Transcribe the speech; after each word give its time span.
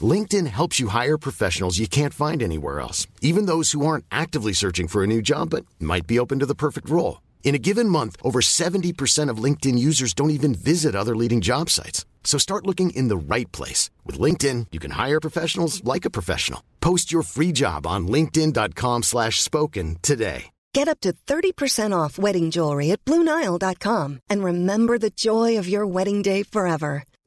LinkedIn 0.00 0.46
helps 0.46 0.78
you 0.78 0.88
hire 0.88 1.18
professionals 1.18 1.78
you 1.80 1.88
can't 1.88 2.14
find 2.14 2.42
anywhere 2.42 2.78
else, 2.78 3.08
even 3.20 3.46
those 3.46 3.72
who 3.72 3.84
aren't 3.84 4.04
actively 4.12 4.52
searching 4.52 4.86
for 4.86 5.02
a 5.02 5.06
new 5.06 5.20
job 5.20 5.50
but 5.50 5.66
might 5.80 6.06
be 6.06 6.20
open 6.20 6.38
to 6.38 6.46
the 6.46 6.54
perfect 6.54 6.88
role. 6.88 7.20
In 7.42 7.56
a 7.56 7.58
given 7.58 7.88
month, 7.88 8.16
over 8.22 8.40
70% 8.40 9.28
of 9.28 9.42
LinkedIn 9.42 9.78
users 9.78 10.14
don't 10.14 10.30
even 10.30 10.54
visit 10.54 10.94
other 10.94 11.16
leading 11.16 11.40
job 11.40 11.68
sites. 11.68 12.04
So 12.22 12.38
start 12.38 12.66
looking 12.66 12.90
in 12.90 13.08
the 13.08 13.34
right 13.34 13.50
place. 13.50 13.90
With 14.06 14.20
LinkedIn, 14.20 14.66
you 14.70 14.78
can 14.78 14.92
hire 14.92 15.20
professionals 15.20 15.82
like 15.82 16.04
a 16.04 16.10
professional. 16.10 16.62
Post 16.80 17.10
your 17.10 17.22
free 17.22 17.50
job 17.50 17.86
on 17.86 18.06
linkedin.com 18.06 19.02
slash 19.02 19.42
spoken 19.42 19.96
today. 20.02 20.50
Get 20.72 20.86
up 20.86 21.00
to 21.00 21.12
30% 21.26 21.92
off 21.92 22.16
wedding 22.16 22.52
jewelry 22.52 22.92
at 22.92 23.04
BlueNile.com 23.04 24.20
and 24.28 24.44
remember 24.44 24.98
the 24.98 25.10
joy 25.10 25.58
of 25.58 25.68
your 25.68 25.84
wedding 25.84 26.22
day 26.22 26.44
forever. 26.44 27.02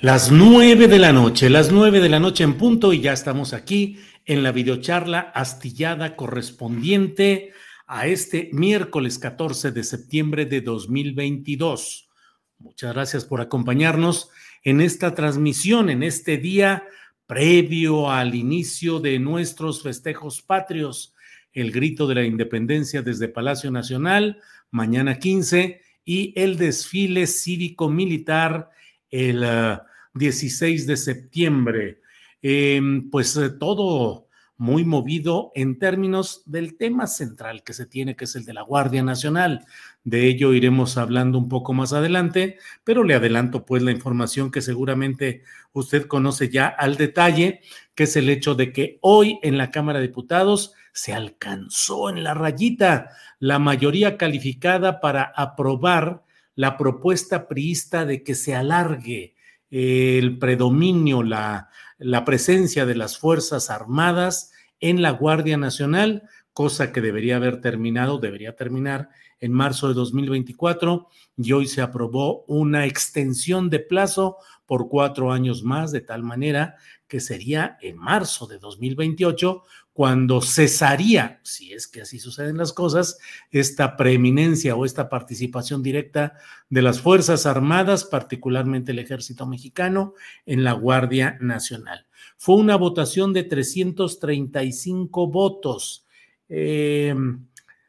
Las 0.00 0.30
nueve 0.30 0.88
de 0.88 0.98
la 0.98 1.12
noche, 1.12 1.48
las 1.48 1.70
nueve 1.70 2.00
de 2.00 2.08
la 2.08 2.18
noche 2.18 2.44
en 2.44 2.58
punto 2.58 2.92
y 2.92 3.00
ya 3.00 3.12
estamos 3.12 3.52
aquí 3.52 3.98
en 4.26 4.42
la 4.42 4.50
videocharla 4.50 5.20
astillada 5.20 6.16
correspondiente 6.16 7.52
a 7.86 8.06
este 8.06 8.50
miércoles 8.52 9.18
14 9.18 9.70
de 9.70 9.84
septiembre 9.84 10.46
de 10.46 10.60
2022. 10.60 12.08
Muchas 12.58 12.92
gracias 12.92 13.24
por 13.24 13.40
acompañarnos 13.40 14.30
en 14.62 14.80
esta 14.80 15.14
transmisión, 15.14 15.88
en 15.88 16.02
este 16.02 16.38
día 16.38 16.84
previo 17.26 18.10
al 18.10 18.34
inicio 18.34 19.00
de 19.00 19.18
nuestros 19.18 19.82
festejos 19.82 20.42
patrios, 20.42 21.14
el 21.52 21.70
grito 21.70 22.06
de 22.06 22.16
la 22.16 22.24
independencia 22.24 23.00
desde 23.00 23.28
Palacio 23.28 23.70
Nacional, 23.70 24.40
mañana 24.70 25.18
15, 25.18 25.80
y 26.04 26.32
el 26.36 26.58
desfile 26.58 27.26
cívico-militar 27.26 28.70
el 29.14 29.46
16 30.14 30.86
de 30.86 30.96
septiembre. 30.96 32.00
Em, 32.42 33.10
pues 33.10 33.36
eh, 33.36 33.50
todo 33.50 34.26
muy 34.56 34.84
movido 34.84 35.50
en 35.54 35.78
términos 35.78 36.42
del 36.46 36.76
tema 36.76 37.06
central 37.06 37.62
que 37.64 37.72
se 37.72 37.86
tiene, 37.86 38.16
que 38.16 38.24
es 38.24 38.36
el 38.36 38.44
de 38.44 38.54
la 38.54 38.62
Guardia 38.62 39.02
Nacional. 39.02 39.64
De 40.04 40.26
ello 40.26 40.52
iremos 40.52 40.96
hablando 40.96 41.38
un 41.38 41.48
poco 41.48 41.72
más 41.72 41.92
adelante, 41.92 42.58
pero 42.84 43.02
le 43.04 43.14
adelanto 43.14 43.64
pues 43.64 43.82
la 43.82 43.90
información 43.90 44.50
que 44.50 44.62
seguramente 44.62 45.42
usted 45.72 46.06
conoce 46.06 46.50
ya 46.50 46.66
al 46.66 46.96
detalle, 46.96 47.60
que 47.94 48.04
es 48.04 48.16
el 48.16 48.28
hecho 48.28 48.54
de 48.54 48.72
que 48.72 48.98
hoy 49.00 49.38
en 49.42 49.58
la 49.58 49.70
Cámara 49.70 50.00
de 50.00 50.08
Diputados 50.08 50.74
se 50.92 51.12
alcanzó 51.12 52.08
en 52.08 52.22
la 52.22 52.34
rayita 52.34 53.10
la 53.40 53.58
mayoría 53.58 54.16
calificada 54.16 55.00
para 55.00 55.24
aprobar 55.36 56.22
la 56.54 56.76
propuesta 56.76 57.48
priista 57.48 58.04
de 58.04 58.22
que 58.22 58.34
se 58.34 58.54
alargue 58.54 59.34
el 59.70 60.38
predominio, 60.38 61.22
la, 61.22 61.68
la 61.98 62.24
presencia 62.24 62.86
de 62.86 62.94
las 62.94 63.18
Fuerzas 63.18 63.70
Armadas 63.70 64.52
en 64.80 65.02
la 65.02 65.10
Guardia 65.10 65.56
Nacional, 65.56 66.28
cosa 66.52 66.92
que 66.92 67.00
debería 67.00 67.36
haber 67.36 67.60
terminado, 67.60 68.18
debería 68.18 68.54
terminar 68.54 69.08
en 69.40 69.52
marzo 69.52 69.88
de 69.88 69.94
2024 69.94 71.08
y 71.36 71.52
hoy 71.52 71.66
se 71.66 71.82
aprobó 71.82 72.44
una 72.46 72.86
extensión 72.86 73.68
de 73.68 73.80
plazo 73.80 74.36
por 74.66 74.88
cuatro 74.88 75.32
años 75.32 75.62
más, 75.62 75.92
de 75.92 76.00
tal 76.00 76.22
manera 76.22 76.76
que 77.08 77.20
sería 77.20 77.76
en 77.82 77.96
marzo 77.96 78.46
de 78.46 78.58
2028 78.58 79.62
cuando 79.94 80.42
cesaría, 80.42 81.40
si 81.44 81.72
es 81.72 81.86
que 81.86 82.02
así 82.02 82.18
suceden 82.18 82.56
las 82.56 82.72
cosas, 82.72 83.16
esta 83.52 83.96
preeminencia 83.96 84.74
o 84.74 84.84
esta 84.84 85.08
participación 85.08 85.84
directa 85.84 86.32
de 86.68 86.82
las 86.82 87.00
Fuerzas 87.00 87.46
Armadas, 87.46 88.02
particularmente 88.04 88.90
el 88.90 88.98
Ejército 88.98 89.46
Mexicano, 89.46 90.14
en 90.46 90.64
la 90.64 90.72
Guardia 90.72 91.38
Nacional. 91.40 92.08
Fue 92.36 92.56
una 92.56 92.74
votación 92.74 93.32
de 93.32 93.44
335 93.44 95.28
votos. 95.28 96.04
Eh, 96.48 97.14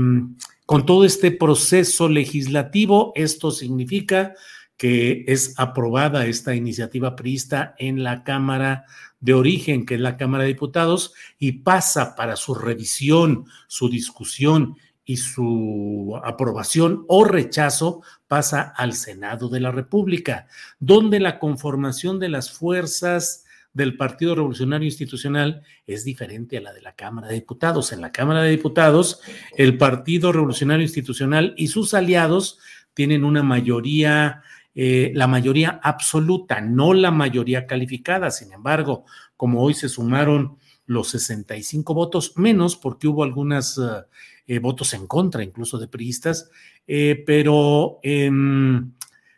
con 0.65 0.85
todo 0.85 1.05
este 1.05 1.31
proceso 1.31 2.09
legislativo, 2.09 3.13
esto 3.15 3.51
significa 3.51 4.33
que 4.77 5.23
es 5.27 5.53
aprobada 5.57 6.25
esta 6.25 6.55
iniciativa 6.55 7.15
priista 7.15 7.75
en 7.77 8.03
la 8.03 8.23
Cámara 8.23 8.85
de 9.19 9.33
origen, 9.33 9.85
que 9.85 9.95
es 9.95 10.01
la 10.01 10.17
Cámara 10.17 10.43
de 10.43 10.49
Diputados, 10.49 11.13
y 11.39 11.53
pasa 11.53 12.15
para 12.15 12.35
su 12.35 12.53
revisión, 12.53 13.45
su 13.67 13.89
discusión 13.89 14.77
y 15.05 15.17
su 15.17 16.19
aprobación 16.23 17.05
o 17.07 17.23
rechazo, 17.23 18.01
pasa 18.27 18.73
al 18.75 18.93
Senado 18.93 19.49
de 19.49 19.59
la 19.59 19.71
República, 19.71 20.47
donde 20.79 21.19
la 21.19 21.39
conformación 21.39 22.19
de 22.19 22.29
las 22.29 22.51
fuerzas 22.51 23.45
del 23.75 23.97
Partido 23.97 24.35
Revolucionario 24.35 24.85
Institucional 24.85 25.61
es 25.85 26.05
diferente 26.05 26.57
a 26.57 26.61
la 26.61 26.73
de 26.73 26.81
la 26.81 26.95
Cámara 26.95 27.27
de 27.27 27.35
Diputados. 27.35 27.91
En 27.91 28.01
la 28.01 28.11
Cámara 28.11 28.41
de 28.41 28.49
Diputados, 28.49 29.19
el 29.57 29.77
Partido 29.77 30.31
Revolucionario 30.31 30.83
Institucional 30.83 31.53
y 31.57 31.67
sus 31.67 31.93
aliados 31.93 32.57
tienen 32.93 33.25
una 33.25 33.43
mayoría, 33.43 34.41
eh, 34.75 35.11
la 35.15 35.27
mayoría 35.27 35.79
absoluta, 35.81 36.59
no 36.59 36.93
la 36.93 37.09
mayoría 37.09 37.65
calificada. 37.65 38.29
Sin 38.29 38.51
embargo, 38.51 39.05
como 39.37 39.61
hoy 39.61 39.73
se 39.73 39.87
sumaron 39.87 40.57
los 40.85 41.07
65 41.09 41.93
votos, 41.93 42.33
menos 42.35 42.75
porque 42.75 43.07
hubo 43.07 43.23
algunos 43.23 43.77
eh, 43.77 44.03
eh, 44.47 44.59
votos 44.59 44.93
en 44.93 45.07
contra, 45.07 45.43
incluso 45.43 45.79
de 45.79 45.87
priistas, 45.87 46.51
pero 46.85 47.99
em, 48.03 48.91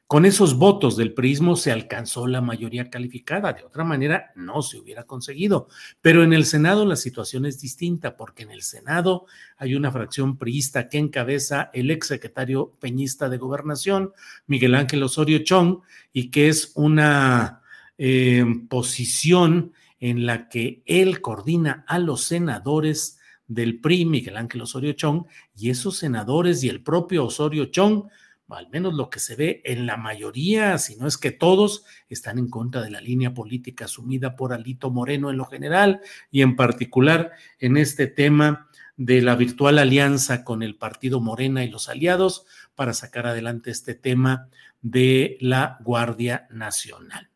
con 0.07 0.25
esos 0.25 0.57
votos 0.57 0.95
del 0.95 1.13
prismo 1.13 1.57
se 1.57 1.73
alcanzó 1.73 2.27
la 2.27 2.39
mayoría 2.39 2.89
calificada, 2.89 3.51
de 3.51 3.65
otra 3.65 3.83
manera 3.83 4.31
no 4.35 4.61
se 4.61 4.79
hubiera 4.79 5.03
conseguido. 5.03 5.67
Pero 5.99 6.23
en 6.23 6.31
el 6.31 6.45
Senado 6.45 6.85
la 6.85 6.95
situación 6.95 7.45
es 7.45 7.59
distinta, 7.59 8.15
porque 8.15 8.43
en 8.43 8.51
el 8.51 8.61
Senado 8.61 9.25
hay 9.57 9.75
una 9.75 9.91
fracción 9.91 10.37
priista 10.37 10.87
que 10.87 10.97
encabeza 10.97 11.69
el 11.73 11.91
exsecretario 11.91 12.71
peñista 12.79 13.27
de 13.27 13.37
Gobernación, 13.37 14.13
Miguel 14.47 14.75
Ángel 14.75 15.03
Osorio 15.03 15.39
Chong, 15.39 15.79
y 16.13 16.31
que 16.31 16.47
es 16.47 16.71
una 16.75 17.61
eh, 17.97 18.45
posición 18.69 19.73
en 19.99 20.25
la 20.25 20.47
que 20.47 20.83
él 20.85 21.19
coordina 21.19 21.83
a 21.85 21.99
los 21.99 22.23
senadores 22.23 23.19
del 23.45 23.81
PRI, 23.81 24.05
Miguel 24.05 24.37
Ángel 24.37 24.61
Osorio 24.61 24.93
Chong, 24.93 25.25
y 25.57 25.69
esos 25.69 25.97
senadores 25.97 26.63
y 26.63 26.69
el 26.69 26.81
propio 26.81 27.25
Osorio 27.25 27.65
Chong 27.65 28.05
al 28.49 28.69
menos 28.69 28.93
lo 28.93 29.09
que 29.09 29.19
se 29.19 29.35
ve 29.35 29.61
en 29.65 29.85
la 29.85 29.97
mayoría, 29.97 30.77
si 30.77 30.95
no 30.95 31.07
es 31.07 31.17
que 31.17 31.31
todos, 31.31 31.83
están 32.09 32.39
en 32.39 32.49
contra 32.49 32.81
de 32.81 32.91
la 32.91 33.01
línea 33.01 33.33
política 33.33 33.85
asumida 33.85 34.35
por 34.35 34.53
Alito 34.53 34.89
Moreno 34.89 35.29
en 35.29 35.37
lo 35.37 35.45
general 35.45 36.01
y 36.31 36.41
en 36.41 36.55
particular 36.55 37.31
en 37.59 37.77
este 37.77 38.07
tema 38.07 38.69
de 38.95 39.21
la 39.21 39.35
virtual 39.35 39.79
alianza 39.79 40.43
con 40.43 40.63
el 40.63 40.75
partido 40.75 41.19
Morena 41.19 41.63
y 41.63 41.69
los 41.69 41.87
aliados 41.87 42.45
para 42.73 42.93
sacar 42.93 43.27
adelante 43.27 43.69
este 43.69 43.93
tema 43.93 44.49
de 44.81 45.37
la 45.39 45.77
Guardia 45.83 46.47
Nacional. 46.49 47.29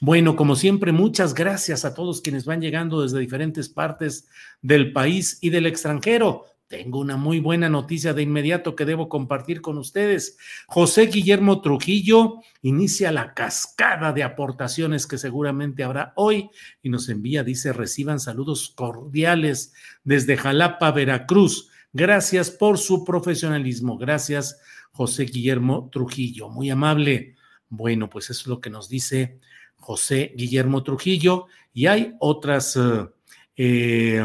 Bueno, 0.00 0.36
como 0.36 0.54
siempre, 0.54 0.92
muchas 0.92 1.34
gracias 1.34 1.84
a 1.84 1.94
todos 1.94 2.20
quienes 2.20 2.44
van 2.44 2.60
llegando 2.60 3.02
desde 3.02 3.18
diferentes 3.18 3.68
partes 3.68 4.28
del 4.62 4.92
país 4.92 5.38
y 5.40 5.50
del 5.50 5.66
extranjero. 5.66 6.46
Tengo 6.68 6.98
una 6.98 7.16
muy 7.16 7.40
buena 7.40 7.70
noticia 7.70 8.12
de 8.12 8.20
inmediato 8.20 8.76
que 8.76 8.84
debo 8.84 9.08
compartir 9.08 9.62
con 9.62 9.78
ustedes. 9.78 10.36
José 10.66 11.06
Guillermo 11.06 11.62
Trujillo 11.62 12.40
inicia 12.60 13.10
la 13.10 13.32
cascada 13.32 14.12
de 14.12 14.22
aportaciones 14.22 15.06
que 15.06 15.16
seguramente 15.16 15.82
habrá 15.82 16.12
hoy 16.14 16.50
y 16.82 16.90
nos 16.90 17.08
envía, 17.08 17.42
dice, 17.42 17.72
reciban 17.72 18.20
saludos 18.20 18.74
cordiales 18.76 19.72
desde 20.04 20.36
Jalapa, 20.36 20.90
Veracruz. 20.92 21.70
Gracias 21.94 22.50
por 22.50 22.76
su 22.76 23.02
profesionalismo. 23.02 23.96
Gracias, 23.96 24.60
José 24.92 25.24
Guillermo 25.24 25.88
Trujillo. 25.90 26.50
Muy 26.50 26.68
amable. 26.68 27.34
Bueno, 27.70 28.10
pues 28.10 28.28
eso 28.28 28.42
es 28.42 28.46
lo 28.46 28.60
que 28.60 28.68
nos 28.68 28.90
dice 28.90 29.40
José 29.76 30.34
Guillermo 30.36 30.82
Trujillo 30.82 31.46
y 31.72 31.86
hay 31.86 32.14
otras... 32.20 32.76
eh, 32.76 33.06
eh 33.56 34.22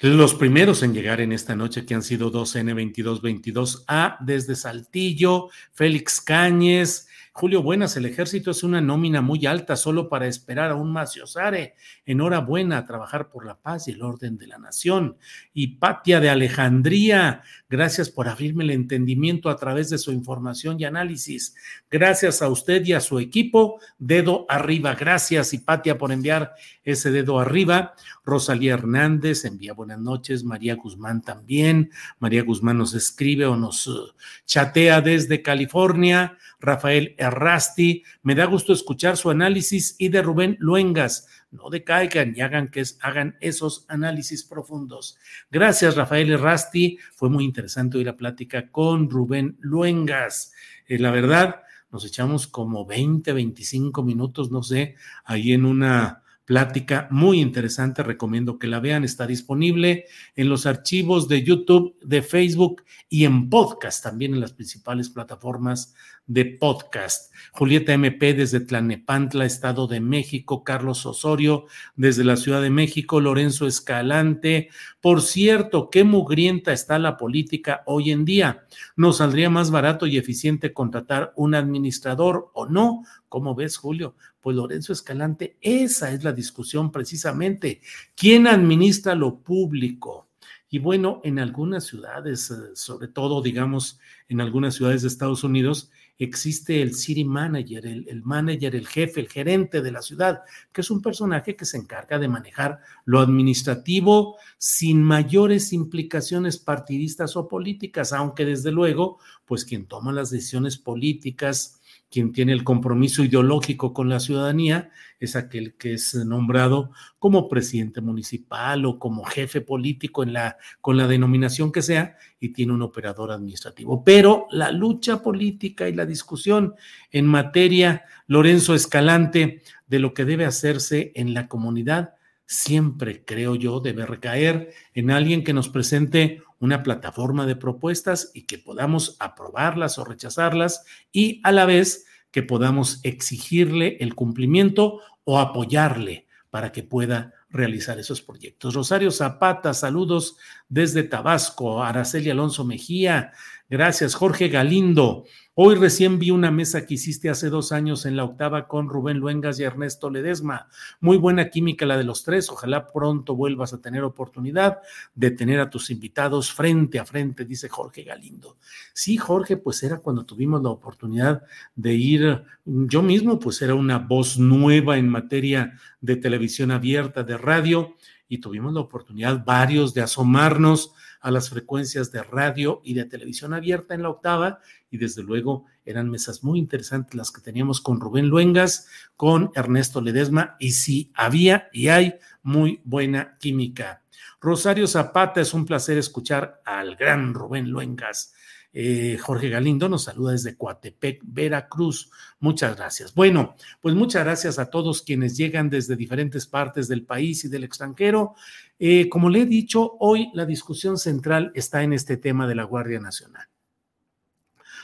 los 0.00 0.34
primeros 0.34 0.82
en 0.82 0.92
llegar 0.92 1.22
en 1.22 1.32
esta 1.32 1.56
noche 1.56 1.86
que 1.86 1.94
han 1.94 2.02
sido 2.02 2.30
2N2222A 2.30 4.18
desde 4.20 4.54
Saltillo, 4.54 5.48
Félix 5.72 6.20
Cáñez, 6.20 7.08
Julio 7.38 7.62
Buenas, 7.62 7.94
el 7.98 8.06
ejército 8.06 8.50
es 8.50 8.62
una 8.62 8.80
nómina 8.80 9.20
muy 9.20 9.44
alta 9.44 9.76
solo 9.76 10.08
para 10.08 10.26
esperar 10.26 10.70
a 10.70 10.74
un 10.74 10.90
Maciosare. 10.90 11.74
Enhorabuena 12.06 12.78
a 12.78 12.86
trabajar 12.86 13.28
por 13.28 13.44
la 13.44 13.60
paz 13.60 13.88
y 13.88 13.90
el 13.90 14.00
orden 14.00 14.38
de 14.38 14.46
la 14.46 14.56
nación. 14.56 15.18
Y 15.52 15.76
Patia 15.76 16.18
de 16.18 16.30
Alejandría, 16.30 17.42
gracias 17.68 18.08
por 18.08 18.26
abrirme 18.26 18.64
el 18.64 18.70
entendimiento 18.70 19.50
a 19.50 19.56
través 19.58 19.90
de 19.90 19.98
su 19.98 20.12
información 20.12 20.80
y 20.80 20.86
análisis. 20.86 21.54
Gracias 21.90 22.40
a 22.40 22.48
usted 22.48 22.82
y 22.86 22.94
a 22.94 23.00
su 23.00 23.18
equipo. 23.18 23.80
Dedo 23.98 24.46
arriba. 24.48 24.94
Gracias, 24.94 25.54
Patia 25.62 25.98
por 25.98 26.12
enviar 26.12 26.54
ese 26.84 27.10
dedo 27.10 27.38
arriba. 27.38 27.92
Rosalía 28.24 28.72
Hernández 28.72 29.44
envía 29.44 29.74
buenas 29.74 29.95
noches. 29.98 30.44
María 30.44 30.76
Guzmán 30.76 31.22
también. 31.22 31.90
María 32.18 32.42
Guzmán 32.42 32.78
nos 32.78 32.94
escribe 32.94 33.46
o 33.46 33.56
nos 33.56 33.86
uh, 33.86 34.12
chatea 34.44 35.00
desde 35.00 35.42
California. 35.42 36.36
Rafael 36.60 37.14
Errasti. 37.18 38.02
Me 38.22 38.34
da 38.34 38.44
gusto 38.46 38.72
escuchar 38.72 39.16
su 39.16 39.30
análisis 39.30 39.96
y 39.98 40.08
de 40.08 40.22
Rubén 40.22 40.56
Luengas. 40.58 41.28
No 41.50 41.70
decaigan 41.70 42.34
y 42.36 42.40
hagan, 42.40 42.70
que 42.70 42.82
hagan 43.00 43.36
esos 43.40 43.86
análisis 43.88 44.44
profundos. 44.44 45.18
Gracias, 45.50 45.96
Rafael 45.96 46.30
Errasti. 46.30 46.98
Fue 47.14 47.30
muy 47.30 47.44
interesante 47.44 47.98
hoy 47.98 48.04
la 48.04 48.16
plática 48.16 48.70
con 48.70 49.08
Rubén 49.08 49.56
Luengas. 49.60 50.52
Eh, 50.86 50.98
la 50.98 51.10
verdad, 51.10 51.62
nos 51.90 52.04
echamos 52.04 52.46
como 52.46 52.84
20, 52.84 53.32
25 53.32 54.02
minutos, 54.02 54.50
no 54.50 54.62
sé, 54.62 54.96
ahí 55.24 55.52
en 55.52 55.64
una 55.64 56.22
plática 56.46 57.08
muy 57.10 57.40
interesante, 57.40 58.02
recomiendo 58.02 58.58
que 58.58 58.68
la 58.68 58.80
vean, 58.80 59.04
está 59.04 59.26
disponible 59.26 60.06
en 60.36 60.48
los 60.48 60.64
archivos 60.64 61.28
de 61.28 61.42
YouTube, 61.42 61.98
de 62.00 62.22
Facebook 62.22 62.84
y 63.08 63.24
en 63.24 63.50
podcast, 63.50 64.02
también 64.02 64.32
en 64.32 64.40
las 64.40 64.52
principales 64.52 65.10
plataformas 65.10 65.92
de 66.26 66.44
podcast. 66.44 67.32
Julieta 67.52 67.92
MP 67.92 68.34
desde 68.34 68.60
Tlanepantla, 68.60 69.44
Estado 69.44 69.86
de 69.86 70.00
México, 70.00 70.64
Carlos 70.64 71.06
Osorio 71.06 71.66
desde 71.94 72.24
la 72.24 72.36
Ciudad 72.36 72.60
de 72.60 72.70
México, 72.70 73.20
Lorenzo 73.20 73.66
Escalante. 73.66 74.70
Por 75.00 75.22
cierto, 75.22 75.88
qué 75.90 76.04
mugrienta 76.04 76.72
está 76.72 76.98
la 76.98 77.16
política 77.16 77.82
hoy 77.86 78.10
en 78.10 78.24
día. 78.24 78.66
¿Nos 78.96 79.18
saldría 79.18 79.50
más 79.50 79.70
barato 79.70 80.06
y 80.06 80.16
eficiente 80.16 80.72
contratar 80.72 81.32
un 81.36 81.54
administrador 81.54 82.50
o 82.54 82.66
no? 82.66 83.04
¿Cómo 83.28 83.54
ves, 83.54 83.76
Julio? 83.76 84.16
Pues 84.40 84.56
Lorenzo 84.56 84.92
Escalante, 84.92 85.56
esa 85.60 86.12
es 86.12 86.24
la 86.24 86.32
discusión 86.32 86.92
precisamente. 86.92 87.80
¿Quién 88.14 88.46
administra 88.46 89.14
lo 89.14 89.38
público? 89.38 90.26
Y 90.68 90.78
bueno, 90.78 91.20
en 91.24 91.38
algunas 91.38 91.84
ciudades, 91.84 92.50
eh, 92.50 92.54
sobre 92.74 93.08
todo, 93.08 93.40
digamos, 93.40 94.00
en 94.28 94.40
algunas 94.40 94.74
ciudades 94.74 95.02
de 95.02 95.08
Estados 95.08 95.44
Unidos, 95.44 95.90
existe 96.18 96.80
el 96.80 96.94
city 96.94 97.24
manager, 97.24 97.86
el, 97.86 98.22
manager, 98.22 98.74
el 98.74 98.86
jefe, 98.86 99.20
el 99.20 99.28
gerente 99.28 99.82
de 99.82 99.92
la 99.92 100.02
ciudad, 100.02 100.42
que 100.72 100.80
es 100.80 100.90
un 100.90 101.02
personaje 101.02 101.56
que 101.56 101.64
se 101.64 101.76
encarga 101.76 102.18
de 102.18 102.28
manejar 102.28 102.80
lo 103.04 103.20
administrativo 103.20 104.36
sin 104.56 105.02
mayores 105.02 105.72
implicaciones 105.72 106.58
partidistas 106.58 107.36
o 107.36 107.48
políticas, 107.48 108.12
aunque 108.12 108.44
desde 108.44 108.72
luego, 108.72 109.18
pues 109.44 109.64
quien 109.64 109.86
toma 109.86 110.12
las 110.12 110.30
decisiones 110.30 110.78
políticas, 110.78 111.80
quien 112.10 112.32
tiene 112.32 112.52
el 112.52 112.64
compromiso 112.64 113.24
ideológico 113.24 113.92
con 113.92 114.08
la 114.08 114.20
ciudadanía 114.20 114.90
es 115.18 115.36
aquel 115.36 115.74
que 115.74 115.94
es 115.94 116.14
nombrado 116.14 116.90
como 117.18 117.48
presidente 117.48 118.00
municipal 118.00 118.84
o 118.84 118.98
como 118.98 119.24
jefe 119.24 119.60
político 119.60 120.22
en 120.22 120.32
la, 120.32 120.56
con 120.80 120.96
la 120.96 121.06
denominación 121.06 121.72
que 121.72 121.82
sea 121.82 122.16
y 122.38 122.50
tiene 122.50 122.72
un 122.72 122.82
operador 122.82 123.32
administrativo. 123.32 124.04
Pero 124.04 124.46
la 124.50 124.72
lucha 124.72 125.22
política 125.22 125.88
y 125.88 125.94
la 125.94 126.06
discusión 126.06 126.74
en 127.10 127.26
materia, 127.26 128.04
Lorenzo 128.26 128.74
Escalante, 128.74 129.62
de 129.86 129.98
lo 129.98 130.14
que 130.14 130.24
debe 130.24 130.44
hacerse 130.44 131.12
en 131.14 131.34
la 131.34 131.48
comunidad, 131.48 132.15
siempre 132.46 133.24
creo 133.24 133.54
yo 133.54 133.80
debe 133.80 134.06
recaer 134.06 134.72
en 134.94 135.10
alguien 135.10 135.44
que 135.44 135.52
nos 135.52 135.68
presente 135.68 136.42
una 136.58 136.82
plataforma 136.82 137.44
de 137.46 137.56
propuestas 137.56 138.30
y 138.34 138.46
que 138.46 138.58
podamos 138.58 139.16
aprobarlas 139.20 139.98
o 139.98 140.04
rechazarlas 140.04 140.84
y 141.12 141.40
a 141.44 141.52
la 141.52 141.66
vez 141.66 142.06
que 142.30 142.42
podamos 142.42 143.00
exigirle 143.02 143.96
el 144.00 144.14
cumplimiento 144.14 145.00
o 145.24 145.38
apoyarle 145.38 146.26
para 146.50 146.72
que 146.72 146.82
pueda 146.82 147.34
realizar 147.50 147.98
esos 147.98 148.22
proyectos. 148.22 148.74
Rosario 148.74 149.10
Zapata, 149.10 149.74
saludos 149.74 150.36
desde 150.68 151.02
Tabasco. 151.02 151.82
Araceli 151.82 152.30
Alonso 152.30 152.64
Mejía, 152.64 153.32
gracias. 153.68 154.14
Jorge 154.14 154.48
Galindo, 154.48 155.24
Hoy 155.58 155.74
recién 155.74 156.18
vi 156.18 156.32
una 156.32 156.50
mesa 156.50 156.84
que 156.84 156.92
hiciste 156.92 157.30
hace 157.30 157.48
dos 157.48 157.72
años 157.72 158.04
en 158.04 158.14
la 158.14 158.24
octava 158.24 158.68
con 158.68 158.90
Rubén 158.90 159.16
Luengas 159.16 159.58
y 159.58 159.62
Ernesto 159.62 160.10
Ledesma. 160.10 160.68
Muy 161.00 161.16
buena 161.16 161.48
química 161.48 161.86
la 161.86 161.96
de 161.96 162.04
los 162.04 162.24
tres. 162.24 162.50
Ojalá 162.50 162.92
pronto 162.92 163.34
vuelvas 163.34 163.72
a 163.72 163.80
tener 163.80 164.04
oportunidad 164.04 164.80
de 165.14 165.30
tener 165.30 165.58
a 165.60 165.70
tus 165.70 165.88
invitados 165.88 166.52
frente 166.52 166.98
a 166.98 167.06
frente, 167.06 167.46
dice 167.46 167.70
Jorge 167.70 168.02
Galindo. 168.02 168.58
Sí, 168.92 169.16
Jorge, 169.16 169.56
pues 169.56 169.82
era 169.82 169.96
cuando 169.96 170.26
tuvimos 170.26 170.62
la 170.62 170.68
oportunidad 170.68 171.42
de 171.74 171.94
ir, 171.94 172.44
yo 172.66 173.00
mismo, 173.00 173.38
pues 173.38 173.62
era 173.62 173.74
una 173.74 173.96
voz 173.96 174.38
nueva 174.38 174.98
en 174.98 175.08
materia 175.08 175.72
de 176.02 176.16
televisión 176.16 176.70
abierta, 176.70 177.22
de 177.22 177.35
radio, 177.36 177.96
y 178.28 178.38
tuvimos 178.38 178.74
la 178.74 178.80
oportunidad 178.80 179.44
varios 179.44 179.94
de 179.94 180.02
asomarnos 180.02 180.92
a 181.20 181.30
las 181.30 181.50
frecuencias 181.50 182.12
de 182.12 182.22
radio 182.22 182.80
y 182.84 182.94
de 182.94 183.04
televisión 183.04 183.54
abierta 183.54 183.94
en 183.94 184.02
la 184.02 184.10
octava 184.10 184.60
y 184.90 184.98
desde 184.98 185.22
luego 185.22 185.64
eran 185.84 186.10
mesas 186.10 186.42
muy 186.44 186.58
interesantes 186.58 187.14
las 187.14 187.30
que 187.30 187.40
teníamos 187.40 187.80
con 187.80 188.00
Rubén 188.00 188.28
Luengas, 188.28 188.88
con 189.16 189.50
Ernesto 189.54 190.00
Ledesma 190.00 190.56
y 190.58 190.72
sí, 190.72 191.12
había 191.14 191.68
y 191.72 191.88
hay 191.88 192.14
muy 192.42 192.80
buena 192.84 193.36
química. 193.38 194.02
Rosario 194.40 194.86
Zapata, 194.86 195.40
es 195.40 195.54
un 195.54 195.64
placer 195.64 195.98
escuchar 195.98 196.60
al 196.64 196.96
gran 196.96 197.34
Rubén 197.34 197.70
Luengas. 197.70 198.34
Eh, 198.78 199.16
Jorge 199.16 199.48
Galindo 199.48 199.88
nos 199.88 200.04
saluda 200.04 200.32
desde 200.32 200.54
Coatepec, 200.54 201.22
Veracruz. 201.24 202.10
Muchas 202.40 202.76
gracias. 202.76 203.14
Bueno, 203.14 203.56
pues 203.80 203.94
muchas 203.94 204.22
gracias 204.22 204.58
a 204.58 204.68
todos 204.68 205.00
quienes 205.00 205.34
llegan 205.34 205.70
desde 205.70 205.96
diferentes 205.96 206.46
partes 206.46 206.86
del 206.86 207.02
país 207.02 207.42
y 207.46 207.48
del 207.48 207.64
extranjero. 207.64 208.34
Eh, 208.78 209.08
como 209.08 209.30
le 209.30 209.40
he 209.40 209.46
dicho, 209.46 209.96
hoy 209.98 210.30
la 210.34 210.44
discusión 210.44 210.98
central 210.98 211.52
está 211.54 211.84
en 211.84 211.94
este 211.94 212.18
tema 212.18 212.46
de 212.46 212.54
la 212.54 212.64
Guardia 212.64 213.00
Nacional. 213.00 213.48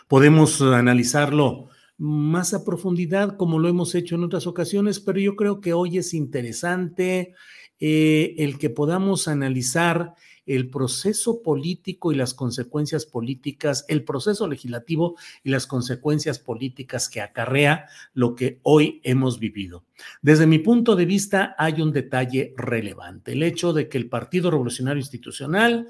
Podemos 0.08 0.62
analizarlo 0.62 1.68
más 1.99 2.54
a 2.54 2.64
profundidad 2.64 3.37
como 3.37 3.58
lo 3.58 3.68
hemos 3.68 3.94
hecho 3.94 4.14
en 4.14 4.25
otras 4.25 4.46
ocasiones, 4.46 5.00
pero 5.00 5.20
yo 5.20 5.37
creo 5.37 5.61
que 5.61 5.75
hoy 5.75 5.99
es 5.99 6.14
interesante 6.14 7.34
eh, 7.78 8.37
el 8.38 8.56
que 8.56 8.70
podamos 8.70 9.28
analizar 9.28 10.14
el 10.46 10.70
proceso 10.70 11.42
político 11.42 12.12
y 12.12 12.16
las 12.16 12.34
consecuencias 12.34 13.06
políticas, 13.06 13.84
el 13.88 14.04
proceso 14.04 14.46
legislativo 14.49 15.16
y 15.44 15.50
las 15.50 15.66
consecuencias 15.66 16.38
políticas 16.38 17.08
que 17.08 17.20
acarrea 17.20 17.87
lo 18.14 18.34
que 18.34 18.58
hoy 18.62 19.00
hemos 19.04 19.38
vivido. 19.38 19.84
Desde 20.20 20.46
mi 20.46 20.58
punto 20.58 20.96
de 20.96 21.06
vista, 21.06 21.54
hay 21.58 21.80
un 21.80 21.92
detalle 21.92 22.54
relevante, 22.56 23.32
el 23.32 23.42
hecho 23.42 23.72
de 23.72 23.88
que 23.88 23.99
el 23.99 24.08
Partido 24.08 24.50
Revolucionario 24.50 25.00
Institucional 25.00 25.88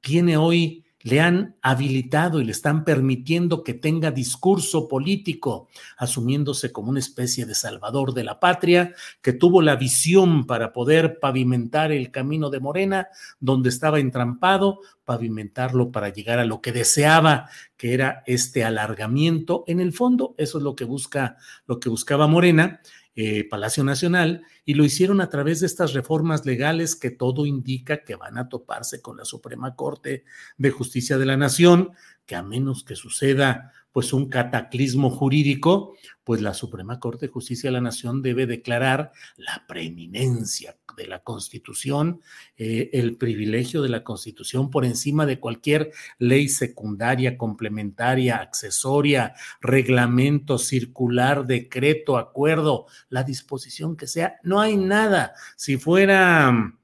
tiene 0.00 0.36
hoy 0.36 0.83
le 1.04 1.20
han 1.20 1.54
habilitado 1.60 2.40
y 2.40 2.44
le 2.44 2.52
están 2.52 2.82
permitiendo 2.82 3.62
que 3.62 3.74
tenga 3.74 4.10
discurso 4.10 4.88
político, 4.88 5.68
asumiéndose 5.98 6.72
como 6.72 6.88
una 6.88 6.98
especie 6.98 7.44
de 7.44 7.54
salvador 7.54 8.14
de 8.14 8.24
la 8.24 8.40
patria, 8.40 8.94
que 9.20 9.34
tuvo 9.34 9.60
la 9.60 9.76
visión 9.76 10.46
para 10.46 10.72
poder 10.72 11.20
pavimentar 11.20 11.92
el 11.92 12.10
camino 12.10 12.48
de 12.48 12.60
Morena, 12.60 13.08
donde 13.38 13.68
estaba 13.68 14.00
entrampado, 14.00 14.80
pavimentarlo 15.04 15.92
para 15.92 16.08
llegar 16.08 16.38
a 16.38 16.46
lo 16.46 16.62
que 16.62 16.72
deseaba, 16.72 17.50
que 17.76 17.92
era 17.92 18.22
este 18.26 18.64
alargamiento. 18.64 19.64
En 19.66 19.80
el 19.80 19.92
fondo, 19.92 20.34
eso 20.38 20.56
es 20.56 20.64
lo 20.64 20.74
que 20.74 20.84
busca, 20.84 21.36
lo 21.66 21.78
que 21.78 21.90
buscaba 21.90 22.26
Morena 22.26 22.80
eh, 23.16 23.46
Palacio 23.48 23.84
Nacional 23.84 24.42
y 24.64 24.74
lo 24.74 24.84
hicieron 24.84 25.20
a 25.20 25.28
través 25.28 25.60
de 25.60 25.66
estas 25.66 25.92
reformas 25.92 26.46
legales 26.46 26.96
que 26.96 27.10
todo 27.10 27.46
indica 27.46 28.04
que 28.04 28.16
van 28.16 28.38
a 28.38 28.48
toparse 28.48 29.02
con 29.02 29.16
la 29.16 29.24
Suprema 29.24 29.76
Corte 29.76 30.24
de 30.56 30.70
Justicia 30.70 31.18
de 31.18 31.26
la 31.26 31.36
Nación, 31.36 31.92
que 32.26 32.36
a 32.36 32.42
menos 32.42 32.84
que 32.84 32.96
suceda 32.96 33.72
pues 33.94 34.12
un 34.12 34.28
cataclismo 34.28 35.08
jurídico, 35.08 35.94
pues 36.24 36.42
la 36.42 36.52
Suprema 36.52 36.98
Corte 36.98 37.26
de 37.26 37.32
Justicia 37.32 37.68
de 37.68 37.74
la 37.74 37.80
Nación 37.80 38.22
debe 38.22 38.44
declarar 38.44 39.12
la 39.36 39.64
preeminencia 39.68 40.76
de 40.96 41.06
la 41.06 41.22
Constitución, 41.22 42.20
eh, 42.56 42.90
el 42.92 43.16
privilegio 43.16 43.82
de 43.82 43.90
la 43.90 44.02
Constitución 44.02 44.70
por 44.70 44.84
encima 44.84 45.26
de 45.26 45.38
cualquier 45.38 45.92
ley 46.18 46.48
secundaria, 46.48 47.38
complementaria, 47.38 48.38
accesoria, 48.38 49.34
reglamento, 49.60 50.58
circular, 50.58 51.46
decreto, 51.46 52.16
acuerdo, 52.16 52.86
la 53.10 53.22
disposición 53.22 53.96
que 53.96 54.08
sea. 54.08 54.40
Hay 54.60 54.76
nada. 54.76 55.34
Si 55.56 55.76
fuera 55.76 56.74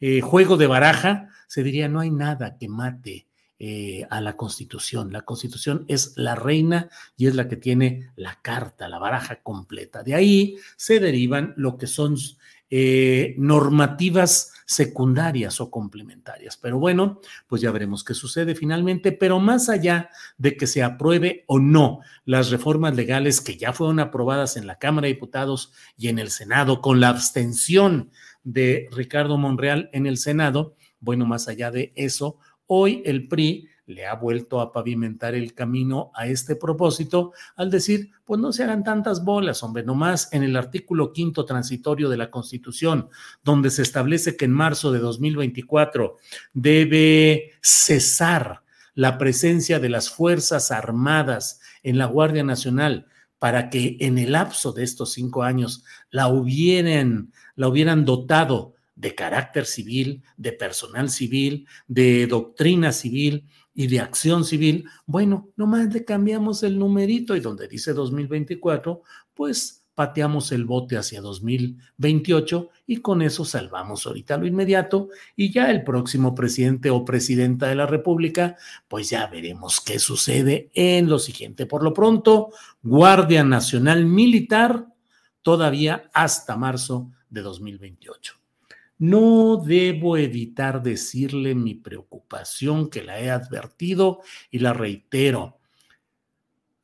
eh, 0.00 0.20
juego 0.20 0.56
de 0.56 0.66
baraja, 0.66 1.28
se 1.46 1.62
diría 1.62 1.88
no 1.88 2.00
hay 2.00 2.10
nada 2.10 2.56
que 2.58 2.68
mate 2.68 3.26
eh, 3.58 4.06
a 4.10 4.20
la 4.20 4.36
Constitución. 4.36 5.12
La 5.12 5.22
Constitución 5.22 5.84
es 5.86 6.14
la 6.16 6.34
reina 6.34 6.88
y 7.16 7.28
es 7.28 7.36
la 7.36 7.46
que 7.46 7.56
tiene 7.56 8.10
la 8.16 8.38
carta, 8.42 8.88
la 8.88 8.98
baraja 8.98 9.36
completa. 9.42 10.02
De 10.02 10.16
ahí 10.16 10.56
se 10.76 10.98
derivan 10.98 11.54
lo 11.56 11.78
que 11.78 11.86
son 11.86 12.16
eh, 12.74 13.34
normativas 13.36 14.54
secundarias 14.64 15.60
o 15.60 15.70
complementarias. 15.70 16.56
Pero 16.56 16.78
bueno, 16.78 17.20
pues 17.46 17.60
ya 17.60 17.70
veremos 17.70 18.02
qué 18.02 18.14
sucede 18.14 18.54
finalmente. 18.54 19.12
Pero 19.12 19.40
más 19.40 19.68
allá 19.68 20.08
de 20.38 20.56
que 20.56 20.66
se 20.66 20.82
apruebe 20.82 21.44
o 21.48 21.58
no 21.58 22.00
las 22.24 22.50
reformas 22.50 22.96
legales 22.96 23.42
que 23.42 23.58
ya 23.58 23.74
fueron 23.74 24.00
aprobadas 24.00 24.56
en 24.56 24.66
la 24.66 24.78
Cámara 24.78 25.06
de 25.06 25.12
Diputados 25.12 25.74
y 25.98 26.08
en 26.08 26.18
el 26.18 26.30
Senado 26.30 26.80
con 26.80 26.98
la 26.98 27.10
abstención 27.10 28.10
de 28.42 28.88
Ricardo 28.90 29.36
Monreal 29.36 29.90
en 29.92 30.06
el 30.06 30.16
Senado, 30.16 30.74
bueno, 30.98 31.26
más 31.26 31.48
allá 31.48 31.70
de 31.70 31.92
eso, 31.94 32.38
Hoy 32.74 33.02
el 33.04 33.28
PRI 33.28 33.68
le 33.86 34.06
ha 34.06 34.14
vuelto 34.14 34.60
a 34.60 34.72
pavimentar 34.72 35.34
el 35.34 35.54
camino 35.54 36.10
a 36.14 36.26
este 36.26 36.56
propósito 36.56 37.32
al 37.56 37.70
decir, 37.70 38.10
pues 38.24 38.40
no 38.40 38.52
se 38.52 38.62
hagan 38.62 38.84
tantas 38.84 39.24
bolas, 39.24 39.62
hombre, 39.62 39.82
nomás 39.82 40.32
en 40.32 40.42
el 40.42 40.56
artículo 40.56 41.12
quinto 41.12 41.44
transitorio 41.44 42.08
de 42.08 42.16
la 42.16 42.30
Constitución, 42.30 43.08
donde 43.42 43.70
se 43.70 43.82
establece 43.82 44.36
que 44.36 44.44
en 44.44 44.52
marzo 44.52 44.92
de 44.92 45.00
2024 45.00 46.16
debe 46.52 47.52
cesar 47.60 48.62
la 48.94 49.18
presencia 49.18 49.80
de 49.80 49.88
las 49.88 50.10
Fuerzas 50.10 50.70
Armadas 50.70 51.60
en 51.82 51.98
la 51.98 52.06
Guardia 52.06 52.44
Nacional 52.44 53.06
para 53.38 53.70
que 53.70 53.96
en 53.98 54.18
el 54.18 54.32
lapso 54.32 54.72
de 54.72 54.84
estos 54.84 55.12
cinco 55.14 55.42
años 55.42 55.84
la 56.10 56.28
hubieran, 56.28 57.32
la 57.56 57.68
hubieran 57.68 58.04
dotado 58.04 58.74
de 58.94 59.16
carácter 59.16 59.66
civil, 59.66 60.22
de 60.36 60.52
personal 60.52 61.10
civil, 61.10 61.66
de 61.88 62.28
doctrina 62.28 62.92
civil 62.92 63.48
y 63.74 63.86
de 63.86 64.00
acción 64.00 64.44
civil, 64.44 64.86
bueno, 65.06 65.48
nomás 65.56 65.92
le 65.92 66.04
cambiamos 66.04 66.62
el 66.62 66.78
numerito 66.78 67.36
y 67.36 67.40
donde 67.40 67.68
dice 67.68 67.92
2024, 67.92 69.02
pues 69.34 69.82
pateamos 69.94 70.52
el 70.52 70.64
bote 70.64 70.96
hacia 70.96 71.20
2028 71.20 72.70
y 72.86 72.96
con 72.98 73.22
eso 73.22 73.44
salvamos 73.44 74.06
ahorita 74.06 74.36
lo 74.36 74.46
inmediato 74.46 75.08
y 75.36 75.52
ya 75.52 75.70
el 75.70 75.84
próximo 75.84 76.34
presidente 76.34 76.90
o 76.90 77.04
presidenta 77.04 77.68
de 77.68 77.74
la 77.74 77.86
República, 77.86 78.56
pues 78.88 79.10
ya 79.10 79.26
veremos 79.26 79.80
qué 79.80 79.98
sucede 79.98 80.70
en 80.74 81.08
lo 81.08 81.18
siguiente. 81.18 81.66
Por 81.66 81.82
lo 81.82 81.92
pronto, 81.92 82.50
Guardia 82.82 83.44
Nacional 83.44 84.06
Militar 84.06 84.86
todavía 85.42 86.10
hasta 86.14 86.56
marzo 86.56 87.10
de 87.28 87.42
2028. 87.42 88.41
No 89.02 89.56
debo 89.56 90.16
evitar 90.16 90.80
decirle 90.80 91.56
mi 91.56 91.74
preocupación 91.74 92.88
que 92.88 93.02
la 93.02 93.18
he 93.18 93.30
advertido 93.30 94.20
y 94.48 94.60
la 94.60 94.72
reitero. 94.72 95.58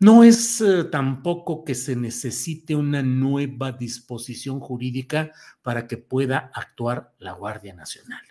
No 0.00 0.24
es 0.24 0.60
eh, 0.60 0.82
tampoco 0.90 1.64
que 1.64 1.76
se 1.76 1.94
necesite 1.94 2.74
una 2.74 3.04
nueva 3.04 3.70
disposición 3.70 4.58
jurídica 4.58 5.30
para 5.62 5.86
que 5.86 5.96
pueda 5.96 6.50
actuar 6.52 7.14
la 7.20 7.34
Guardia 7.34 7.72
Nacional. 7.72 8.22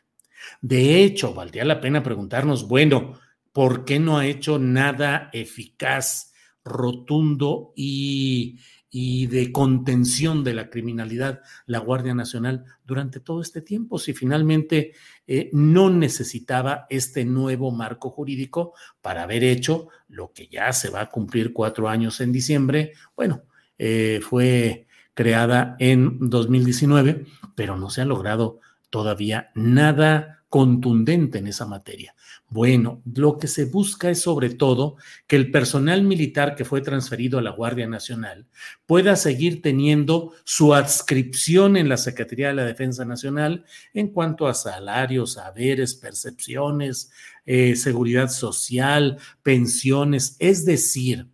De 0.61 1.01
hecho, 1.01 1.33
valdría 1.33 1.63
la 1.63 1.79
pena 1.79 2.03
preguntarnos, 2.03 2.67
bueno, 2.67 3.17
¿por 3.53 3.85
qué 3.85 3.99
no 3.99 4.17
ha 4.17 4.25
hecho 4.25 4.59
nada 4.59 5.29
eficaz, 5.31 6.33
rotundo 6.65 7.71
y 7.73 8.59
y 8.99 9.27
de 9.27 9.51
contención 9.51 10.43
de 10.43 10.55
la 10.55 10.71
criminalidad 10.71 11.41
la 11.67 11.77
Guardia 11.77 12.15
Nacional 12.15 12.65
durante 12.83 13.19
todo 13.19 13.41
este 13.41 13.61
tiempo, 13.61 13.99
si 13.99 14.11
finalmente 14.13 14.93
eh, 15.27 15.51
no 15.53 15.91
necesitaba 15.91 16.87
este 16.89 17.23
nuevo 17.23 17.69
marco 17.69 18.09
jurídico 18.09 18.73
para 18.99 19.21
haber 19.21 19.43
hecho 19.43 19.89
lo 20.07 20.33
que 20.33 20.47
ya 20.47 20.73
se 20.73 20.89
va 20.89 21.01
a 21.01 21.09
cumplir 21.11 21.53
cuatro 21.53 21.89
años 21.89 22.21
en 22.21 22.31
diciembre. 22.31 22.93
Bueno, 23.15 23.43
eh, 23.77 24.19
fue 24.27 24.87
creada 25.13 25.75
en 25.77 26.17
2019, 26.19 27.23
pero 27.53 27.77
no 27.77 27.91
se 27.91 28.01
ha 28.01 28.05
logrado 28.05 28.61
todavía 28.89 29.51
nada 29.53 30.36
contundente 30.49 31.39
en 31.39 31.47
esa 31.47 31.65
materia. 31.65 32.15
Bueno, 32.49 33.01
lo 33.13 33.37
que 33.37 33.47
se 33.47 33.65
busca 33.65 34.09
es 34.09 34.21
sobre 34.21 34.49
todo 34.51 34.95
que 35.27 35.35
el 35.35 35.51
personal 35.51 36.03
militar 36.03 36.55
que 36.55 36.63
fue 36.63 36.81
transferido 36.81 37.37
a 37.37 37.41
la 37.41 37.51
Guardia 37.51 37.87
Nacional 37.87 38.47
pueda 38.85 39.17
seguir 39.17 39.61
teniendo 39.61 40.33
su 40.45 40.73
adscripción 40.73 41.75
en 41.75 41.89
la 41.89 41.97
Secretaría 41.97 42.47
de 42.47 42.53
la 42.53 42.65
Defensa 42.65 43.03
Nacional 43.03 43.65
en 43.93 44.07
cuanto 44.07 44.47
a 44.47 44.53
salarios, 44.53 45.33
saberes, 45.33 45.95
percepciones, 45.95 47.11
eh, 47.45 47.75
seguridad 47.75 48.29
social, 48.29 49.17
pensiones. 49.43 50.37
Es 50.39 50.63
decir, 50.65 51.27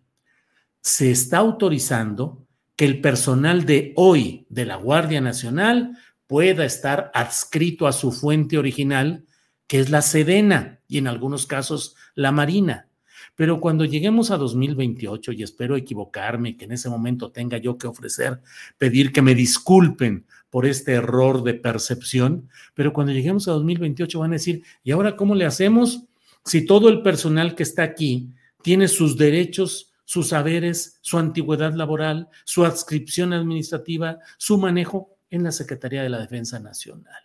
se 0.80 1.12
está 1.12 1.38
autorizando 1.38 2.44
que 2.76 2.84
el 2.84 3.00
personal 3.00 3.64
de 3.64 3.92
hoy 3.96 4.46
de 4.48 4.64
la 4.64 4.76
Guardia 4.76 5.20
Nacional 5.20 5.96
pueda 6.26 6.64
estar 6.64 7.10
adscrito 7.14 7.86
a 7.86 7.92
su 7.92 8.12
fuente 8.12 8.58
original, 8.58 9.24
que 9.66 9.80
es 9.80 9.90
la 9.90 10.02
Sedena 10.02 10.80
y 10.88 10.98
en 10.98 11.06
algunos 11.06 11.46
casos 11.46 11.96
la 12.14 12.32
Marina. 12.32 12.88
Pero 13.36 13.60
cuando 13.60 13.84
lleguemos 13.84 14.30
a 14.30 14.36
2028, 14.36 15.32
y 15.32 15.42
espero 15.42 15.76
equivocarme, 15.76 16.56
que 16.56 16.66
en 16.66 16.72
ese 16.72 16.88
momento 16.88 17.30
tenga 17.30 17.58
yo 17.58 17.76
que 17.78 17.86
ofrecer, 17.86 18.40
pedir 18.78 19.12
que 19.12 19.22
me 19.22 19.34
disculpen 19.34 20.26
por 20.50 20.66
este 20.66 20.92
error 20.92 21.42
de 21.42 21.54
percepción, 21.54 22.48
pero 22.74 22.92
cuando 22.92 23.12
lleguemos 23.12 23.48
a 23.48 23.52
2028 23.52 24.20
van 24.20 24.30
a 24.30 24.34
decir, 24.34 24.62
¿y 24.84 24.92
ahora 24.92 25.16
cómo 25.16 25.34
le 25.34 25.46
hacemos 25.46 26.04
si 26.44 26.64
todo 26.64 26.88
el 26.88 27.02
personal 27.02 27.54
que 27.54 27.64
está 27.64 27.82
aquí 27.82 28.28
tiene 28.62 28.86
sus 28.86 29.16
derechos, 29.16 29.92
sus 30.04 30.28
saberes, 30.28 30.98
su 31.00 31.18
antigüedad 31.18 31.74
laboral, 31.74 32.28
su 32.44 32.64
adscripción 32.64 33.32
administrativa, 33.32 34.18
su 34.38 34.58
manejo 34.58 35.13
en 35.34 35.42
la 35.42 35.52
Secretaría 35.52 36.02
de 36.02 36.08
la 36.08 36.20
Defensa 36.20 36.58
Nacional. 36.60 37.22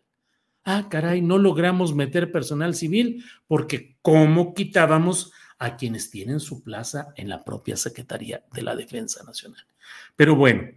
Ah, 0.63 0.88
caray, 0.89 1.22
no 1.22 1.38
logramos 1.38 1.96
meter 1.96 2.32
personal 2.32 2.75
civil 2.75 3.24
porque 3.48 3.98
¿cómo 4.01 4.54
quitábamos 4.54 5.32
a 5.58 5.78
quienes 5.78 6.10
tienen 6.10 6.39
su 6.39 6.63
plaza 6.63 7.13
en 7.16 7.30
la 7.30 7.44
propia 7.44 7.78
Secretaría 7.78 8.44
de 8.51 8.62
la 8.63 8.75
Defensa 8.75 9.24
Nacional? 9.24 9.63
Pero 10.16 10.36
bueno, 10.36 10.70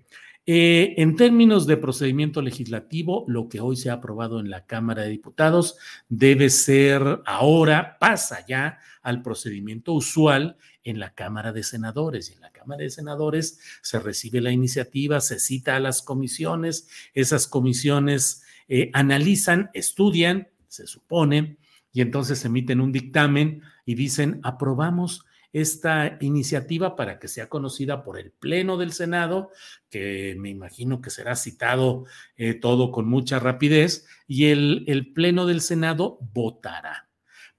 eh, 0.44 0.94
en 0.96 1.14
términos 1.14 1.68
de 1.68 1.76
procedimiento 1.76 2.42
legislativo, 2.42 3.24
lo 3.28 3.48
que 3.48 3.60
hoy 3.60 3.76
se 3.76 3.90
ha 3.90 3.94
aprobado 3.94 4.40
en 4.40 4.50
la 4.50 4.66
Cámara 4.66 5.02
de 5.02 5.10
Diputados 5.10 5.76
debe 6.08 6.50
ser 6.50 7.22
ahora, 7.26 7.96
pasa 8.00 8.44
ya 8.46 8.78
al 9.02 9.22
procedimiento 9.22 9.92
usual 9.92 10.56
en 10.82 10.98
la 10.98 11.14
Cámara 11.14 11.52
de 11.52 11.62
Senadores. 11.62 12.30
Y 12.30 12.34
en 12.34 12.40
la 12.40 12.50
Cámara 12.50 12.82
de 12.82 12.90
Senadores 12.90 13.60
se 13.82 14.00
recibe 14.00 14.40
la 14.40 14.50
iniciativa, 14.50 15.20
se 15.20 15.38
cita 15.38 15.76
a 15.76 15.80
las 15.80 16.02
comisiones, 16.02 16.88
esas 17.14 17.46
comisiones 17.46 18.42
eh, 18.68 18.90
analizan, 18.94 19.70
estudian, 19.74 20.48
se 20.66 20.88
supone, 20.88 21.56
y 21.92 22.00
entonces 22.00 22.44
emiten 22.44 22.80
un 22.80 22.90
dictamen 22.90 23.62
y 23.84 23.94
dicen, 23.94 24.40
aprobamos 24.42 25.24
esta 25.52 26.16
iniciativa 26.20 26.96
para 26.96 27.18
que 27.18 27.28
sea 27.28 27.48
conocida 27.48 28.02
por 28.04 28.18
el 28.18 28.30
Pleno 28.32 28.78
del 28.78 28.92
Senado, 28.92 29.50
que 29.90 30.34
me 30.38 30.48
imagino 30.48 31.00
que 31.00 31.10
será 31.10 31.36
citado 31.36 32.04
eh, 32.36 32.54
todo 32.54 32.90
con 32.90 33.06
mucha 33.08 33.38
rapidez, 33.38 34.06
y 34.26 34.46
el, 34.46 34.84
el 34.86 35.12
Pleno 35.12 35.46
del 35.46 35.60
Senado 35.60 36.18
votará. 36.32 37.08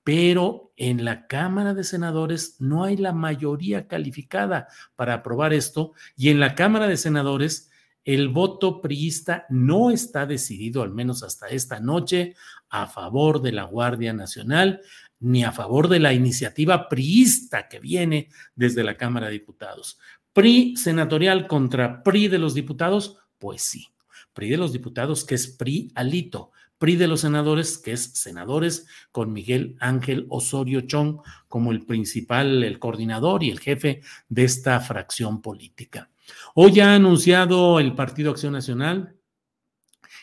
pero 0.03 0.73
en 0.75 1.05
la 1.05 1.27
Cámara 1.27 1.73
de 1.73 1.83
Senadores 1.83 2.57
no 2.59 2.83
hay 2.83 2.97
la 2.97 3.13
mayoría 3.13 3.87
calificada 3.87 4.67
para 4.95 5.13
aprobar 5.15 5.53
esto 5.53 5.93
y 6.17 6.29
en 6.29 6.39
la 6.39 6.55
Cámara 6.55 6.87
de 6.87 6.97
Senadores 6.97 7.69
el 8.03 8.27
voto 8.27 8.81
priista 8.81 9.45
no 9.49 9.91
está 9.91 10.25
decidido, 10.25 10.81
al 10.81 10.91
menos 10.91 11.23
hasta 11.23 11.47
esta 11.47 11.79
noche, 11.79 12.35
a 12.69 12.87
favor 12.87 13.41
de 13.41 13.53
la 13.53 13.63
Guardia 13.63 14.11
Nacional 14.11 14.81
ni 15.23 15.43
a 15.43 15.53
favor 15.53 15.87
de 15.87 15.99
la 15.99 16.13
iniciativa 16.13 16.89
priista 16.89 17.69
que 17.69 17.79
viene 17.79 18.29
desde 18.55 18.83
la 18.83 18.97
Cámara 18.97 19.27
de 19.27 19.33
Diputados. 19.33 19.97
PRI 20.33 20.75
senatorial 20.75 21.47
contra 21.47 22.03
PRI 22.03 22.27
de 22.27 22.39
los 22.39 22.53
diputados, 22.53 23.17
pues 23.39 23.61
sí. 23.61 23.87
PRI 24.33 24.49
de 24.49 24.57
los 24.57 24.73
diputados, 24.73 25.23
que 25.23 25.35
es 25.35 25.47
PRI 25.47 25.91
alito. 25.95 26.51
PRI 26.77 26.97
de 26.97 27.07
los 27.07 27.21
senadores, 27.21 27.77
que 27.77 27.93
es 27.93 28.11
senadores, 28.15 28.85
con 29.11 29.31
Miguel 29.31 29.77
Ángel 29.79 30.25
Osorio 30.29 30.81
Chong 30.81 31.19
como 31.47 31.71
el 31.71 31.85
principal, 31.85 32.61
el 32.63 32.77
coordinador 32.77 33.43
y 33.43 33.49
el 33.49 33.61
jefe 33.61 34.01
de 34.27 34.43
esta 34.43 34.79
fracción 34.81 35.41
política. 35.41 36.09
Hoy 36.53 36.81
ha 36.81 36.95
anunciado 36.95 37.79
el 37.79 37.95
Partido 37.95 38.31
Acción 38.31 38.53
Nacional 38.53 39.15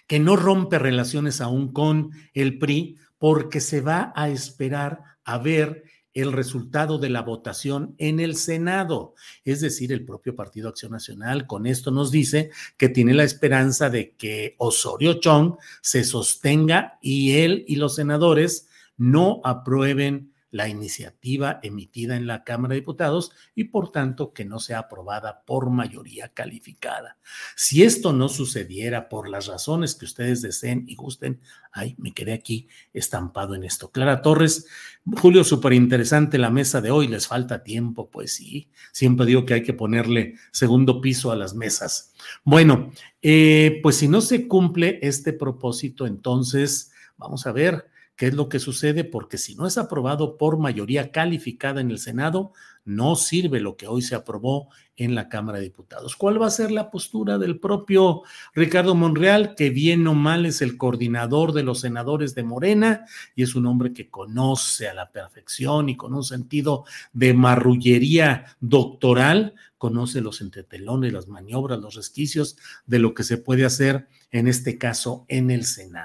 que 0.07 0.19
no 0.19 0.37
rompe 0.37 0.78
relaciones 0.78 1.40
aún 1.40 1.73
con 1.73 2.11
el 2.35 2.59
PRI 2.59 2.99
porque 3.21 3.61
se 3.61 3.83
va 3.83 4.15
a 4.17 4.31
esperar 4.31 5.03
a 5.25 5.37
ver 5.37 5.85
el 6.15 6.33
resultado 6.33 6.97
de 6.99 7.11
la 7.11 7.21
votación 7.21 7.95
en 7.99 8.19
el 8.19 8.35
Senado. 8.35 9.15
Es 9.45 9.61
decir, 9.61 9.93
el 9.93 10.07
propio 10.07 10.35
Partido 10.35 10.71
Acción 10.71 10.93
Nacional 10.93 11.47
con 11.47 11.67
esto 11.67 11.91
nos 11.91 12.11
dice 12.11 12.50
que 12.79 12.89
tiene 12.89 13.12
la 13.12 13.25
esperanza 13.25 13.91
de 13.91 14.12
que 14.17 14.55
Osorio 14.57 15.21
Chong 15.21 15.57
se 15.83 16.03
sostenga 16.03 16.99
y 17.03 17.33
él 17.41 17.67
y 17.69 17.77
los 17.77 17.97
senadores 17.97 18.69
no 18.97 19.43
aprueben 19.45 20.33
la 20.50 20.69
iniciativa 20.69 21.61
emitida 21.62 22.16
en 22.16 22.26
la 22.26 22.45
Cámara 22.45 22.75
de 22.75 22.80
Diputados 22.80 23.33
y 23.54 23.64
por 23.64 23.92
tanto 23.92 24.33
que 24.33 24.45
no 24.45 24.59
sea 24.59 24.80
aprobada 24.80 25.45
por 25.45 25.71
mayoría 25.71 26.28
calificada. 26.28 27.19
Si 27.57 27.83
esto 27.83 28.12
no 28.12 28.28
sucediera 28.28 29.09
por 29.09 29.28
las 29.28 29.47
razones 29.47 29.95
que 29.95 30.04
ustedes 30.04 30.42
deseen 30.42 30.85
y 30.88 30.97
gusten, 30.97 31.40
ay, 31.73 31.95
me 31.99 32.12
quedé 32.12 32.33
aquí 32.33 32.69
estampado 32.92 33.54
en 33.54 33.64
esto. 33.64 33.90
Clara 33.90 34.23
Torres, 34.23 34.66
Julio, 35.04 35.45
súper 35.45 35.73
interesante 35.73 36.38
la 36.38 36.50
mesa 36.50 36.80
de 36.80 36.90
hoy, 36.90 37.07
les 37.07 37.26
falta 37.26 37.62
tiempo, 37.62 38.11
pues 38.11 38.35
sí, 38.35 38.71
siempre 38.92 39.26
digo 39.26 39.45
que 39.45 39.54
hay 39.54 39.62
que 39.62 39.75
ponerle 39.75 40.35
segundo 40.50 41.00
piso 41.00 41.30
a 41.30 41.37
las 41.37 41.54
mesas. 41.54 42.12
Bueno, 42.45 42.90
eh, 43.23 43.78
pues 43.83 43.97
si 43.97 44.09
no 44.09 44.21
se 44.21 44.49
cumple 44.49 44.99
este 45.02 45.33
propósito, 45.33 46.07
entonces 46.07 46.92
vamos 47.16 47.47
a 47.47 47.52
ver 47.52 47.89
qué 48.21 48.27
es 48.27 48.35
lo 48.35 48.50
que 48.50 48.59
sucede, 48.59 49.05
porque 49.05 49.39
si 49.39 49.55
no 49.55 49.67
es 49.67 49.79
aprobado 49.79 50.37
por 50.37 50.59
mayoría 50.59 51.11
calificada 51.11 51.81
en 51.81 51.91
el 51.91 51.99
Senado, 51.99 52.53
no 52.85 53.17
sirve 53.17 53.61
lo 53.61 53.79
que 53.79 53.87
hoy 53.87 54.03
se 54.03 54.15
aprobó 54.15 54.69
en 54.99 55.15
la 55.15 55.31
Cámara 55.31 55.57
de 55.57 55.65
Diputados. 55.65 56.17
¿Cuál 56.17 56.39
va 56.39 56.47
a 56.47 56.50
ser 56.50 56.71
la 56.71 56.91
postura 56.91 57.39
del 57.39 57.59
propio 57.59 58.21
Ricardo 58.55 58.95
Monreal, 58.95 59.55
que 59.55 59.71
bien 59.71 60.07
o 60.07 60.12
mal 60.12 60.45
es 60.45 60.61
el 60.61 60.77
coordinador 60.77 61.55
de 61.55 61.62
los 61.62 61.81
senadores 61.81 62.35
de 62.35 62.43
Morena 62.43 63.07
y 63.35 63.43
es 63.43 63.55
un 63.55 63.65
hombre 63.65 63.95
que 63.95 64.11
conoce 64.11 64.87
a 64.87 64.93
la 64.93 65.11
perfección 65.11 65.89
y 65.89 65.97
con 65.97 66.12
un 66.12 66.23
sentido 66.23 66.85
de 67.15 67.33
marrullería 67.33 68.55
doctoral, 68.61 69.55
conoce 69.79 70.21
los 70.21 70.43
entretelones, 70.43 71.15
las 71.15 71.27
maniobras, 71.27 71.81
los 71.81 71.95
resquicios 71.95 72.59
de 72.85 72.99
lo 72.99 73.15
que 73.15 73.23
se 73.23 73.39
puede 73.39 73.65
hacer 73.65 74.09
en 74.31 74.47
este 74.47 74.77
caso 74.77 75.25
en 75.29 75.50
el 75.50 75.65
Senado? 75.65 76.05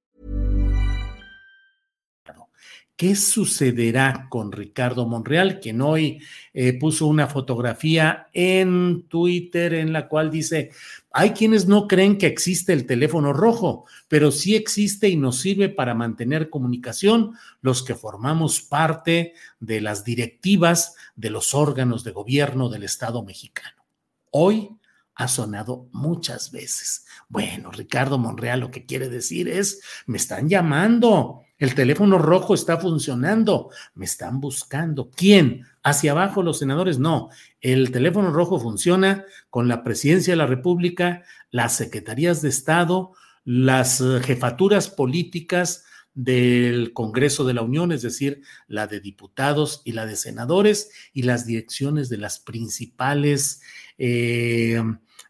¿Qué 3.01 3.15
sucederá 3.15 4.27
con 4.29 4.51
Ricardo 4.51 5.07
Monreal, 5.07 5.59
quien 5.59 5.81
hoy 5.81 6.21
eh, 6.53 6.77
puso 6.77 7.07
una 7.07 7.25
fotografía 7.25 8.27
en 8.31 9.07
Twitter 9.07 9.73
en 9.73 9.91
la 9.91 10.07
cual 10.07 10.29
dice, 10.29 10.69
hay 11.11 11.31
quienes 11.31 11.65
no 11.65 11.87
creen 11.87 12.19
que 12.19 12.27
existe 12.27 12.73
el 12.73 12.85
teléfono 12.85 13.33
rojo, 13.33 13.85
pero 14.07 14.29
sí 14.29 14.55
existe 14.55 15.09
y 15.09 15.15
nos 15.15 15.39
sirve 15.39 15.67
para 15.67 15.95
mantener 15.95 16.51
comunicación 16.51 17.33
los 17.61 17.81
que 17.81 17.95
formamos 17.95 18.61
parte 18.61 19.33
de 19.59 19.81
las 19.81 20.03
directivas 20.03 20.93
de 21.15 21.31
los 21.31 21.55
órganos 21.55 22.03
de 22.03 22.11
gobierno 22.11 22.69
del 22.69 22.83
Estado 22.83 23.23
mexicano. 23.23 23.83
Hoy 24.29 24.77
ha 25.15 25.27
sonado 25.27 25.87
muchas 25.91 26.51
veces. 26.51 27.07
Bueno, 27.29 27.71
Ricardo 27.71 28.19
Monreal 28.19 28.59
lo 28.59 28.69
que 28.69 28.85
quiere 28.85 29.09
decir 29.09 29.47
es, 29.47 29.81
me 30.05 30.17
están 30.17 30.47
llamando, 30.47 31.41
el 31.61 31.75
teléfono 31.75 32.17
rojo 32.17 32.55
está 32.55 32.77
funcionando, 32.77 33.69
me 33.93 34.05
están 34.05 34.41
buscando. 34.41 35.11
¿Quién? 35.11 35.67
¿Hacia 35.83 36.11
abajo 36.11 36.41
los 36.41 36.57
senadores? 36.57 36.97
No, 36.97 37.29
el 37.59 37.91
teléfono 37.91 38.31
rojo 38.33 38.59
funciona 38.59 39.25
con 39.51 39.67
la 39.67 39.83
presidencia 39.83 40.33
de 40.33 40.37
la 40.37 40.47
República, 40.47 41.21
las 41.51 41.77
secretarías 41.77 42.41
de 42.41 42.49
Estado, 42.49 43.11
las 43.45 44.01
eh, 44.01 44.21
jefaturas 44.23 44.89
políticas 44.89 45.85
del 46.15 46.93
Congreso 46.93 47.43
de 47.43 47.53
la 47.53 47.61
Unión, 47.61 47.91
es 47.91 48.01
decir, 48.01 48.41
la 48.67 48.87
de 48.87 48.99
diputados 48.99 49.83
y 49.85 49.91
la 49.91 50.07
de 50.07 50.15
senadores, 50.15 50.89
y 51.13 51.21
las 51.21 51.45
direcciones 51.45 52.09
de 52.09 52.17
las 52.17 52.39
principales 52.39 53.61
eh, 53.99 54.81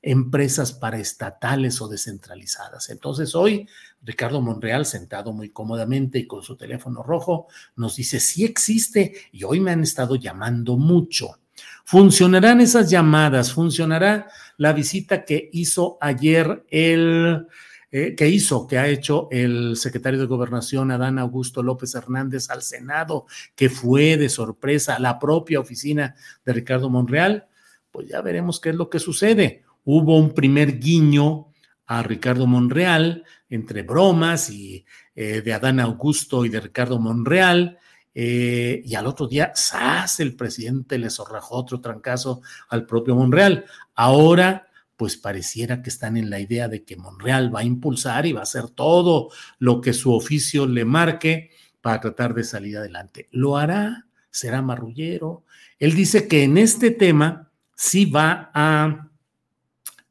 empresas 0.01 0.73
paraestatales 0.73 1.81
o 1.81 1.87
descentralizadas. 1.87 2.89
Entonces, 2.89 3.35
hoy 3.35 3.67
Ricardo 4.03 4.41
Monreal, 4.41 4.85
sentado 4.85 5.31
muy 5.31 5.49
cómodamente 5.49 6.19
y 6.19 6.27
con 6.27 6.41
su 6.41 6.55
teléfono 6.55 7.03
rojo, 7.03 7.47
nos 7.75 7.95
dice, 7.95 8.19
sí 8.19 8.43
existe 8.43 9.13
y 9.31 9.43
hoy 9.43 9.59
me 9.59 9.71
han 9.71 9.83
estado 9.83 10.15
llamando 10.15 10.75
mucho. 10.75 11.39
¿Funcionarán 11.85 12.61
esas 12.61 12.89
llamadas? 12.89 13.53
¿Funcionará 13.53 14.29
la 14.57 14.73
visita 14.73 15.25
que 15.25 15.49
hizo 15.53 15.97
ayer 16.01 16.65
el... 16.69 17.47
Eh, 17.93 18.15
que 18.15 18.29
hizo, 18.29 18.67
que 18.67 18.77
ha 18.77 18.87
hecho 18.87 19.27
el 19.31 19.75
secretario 19.75 20.17
de 20.17 20.25
Gobernación, 20.25 20.91
Adán 20.91 21.19
Augusto 21.19 21.61
López 21.61 21.93
Hernández, 21.93 22.49
al 22.49 22.61
Senado, 22.61 23.25
que 23.53 23.69
fue 23.69 24.15
de 24.15 24.29
sorpresa 24.29 24.95
a 24.95 24.99
la 24.99 25.19
propia 25.19 25.59
oficina 25.59 26.15
de 26.45 26.53
Ricardo 26.53 26.89
Monreal, 26.89 27.49
pues 27.91 28.07
ya 28.07 28.21
veremos 28.21 28.61
qué 28.61 28.69
es 28.69 28.75
lo 28.75 28.89
que 28.89 28.99
sucede. 28.99 29.65
Hubo 29.83 30.17
un 30.17 30.33
primer 30.33 30.79
guiño 30.79 31.47
a 31.85 32.03
Ricardo 32.03 32.47
Monreal, 32.47 33.25
entre 33.49 33.83
bromas 33.83 34.49
y 34.49 34.85
eh, 35.15 35.41
de 35.41 35.53
Adán 35.53 35.79
Augusto 35.79 36.45
y 36.45 36.49
de 36.49 36.61
Ricardo 36.61 36.99
Monreal. 36.99 37.77
Eh, 38.13 38.81
y 38.85 38.95
al 38.95 39.07
otro 39.07 39.27
día, 39.27 39.53
¡zas! 39.55 40.19
El 40.19 40.35
presidente 40.35 40.97
le 40.97 41.09
zorrajó 41.09 41.55
otro 41.55 41.81
trancazo 41.81 42.41
al 42.69 42.85
propio 42.85 43.15
Monreal. 43.15 43.65
Ahora, 43.95 44.67
pues 45.01 45.17
pareciera 45.17 45.81
que 45.81 45.89
están 45.89 46.15
en 46.15 46.29
la 46.29 46.39
idea 46.39 46.67
de 46.67 46.83
que 46.83 46.95
Monreal 46.95 47.53
va 47.53 47.61
a 47.61 47.63
impulsar 47.63 48.25
y 48.25 48.33
va 48.33 48.41
a 48.41 48.43
hacer 48.43 48.69
todo 48.69 49.29
lo 49.57 49.81
que 49.81 49.93
su 49.93 50.13
oficio 50.13 50.67
le 50.67 50.85
marque 50.85 51.49
para 51.81 51.99
tratar 51.99 52.33
de 52.33 52.43
salir 52.43 52.77
adelante. 52.77 53.27
¿Lo 53.31 53.57
hará? 53.57 54.05
¿Será 54.29 54.61
marrullero? 54.61 55.43
Él 55.79 55.95
dice 55.95 56.27
que 56.27 56.43
en 56.43 56.57
este 56.57 56.91
tema 56.91 57.51
sí 57.75 58.05
va 58.05 58.51
a, 58.53 59.09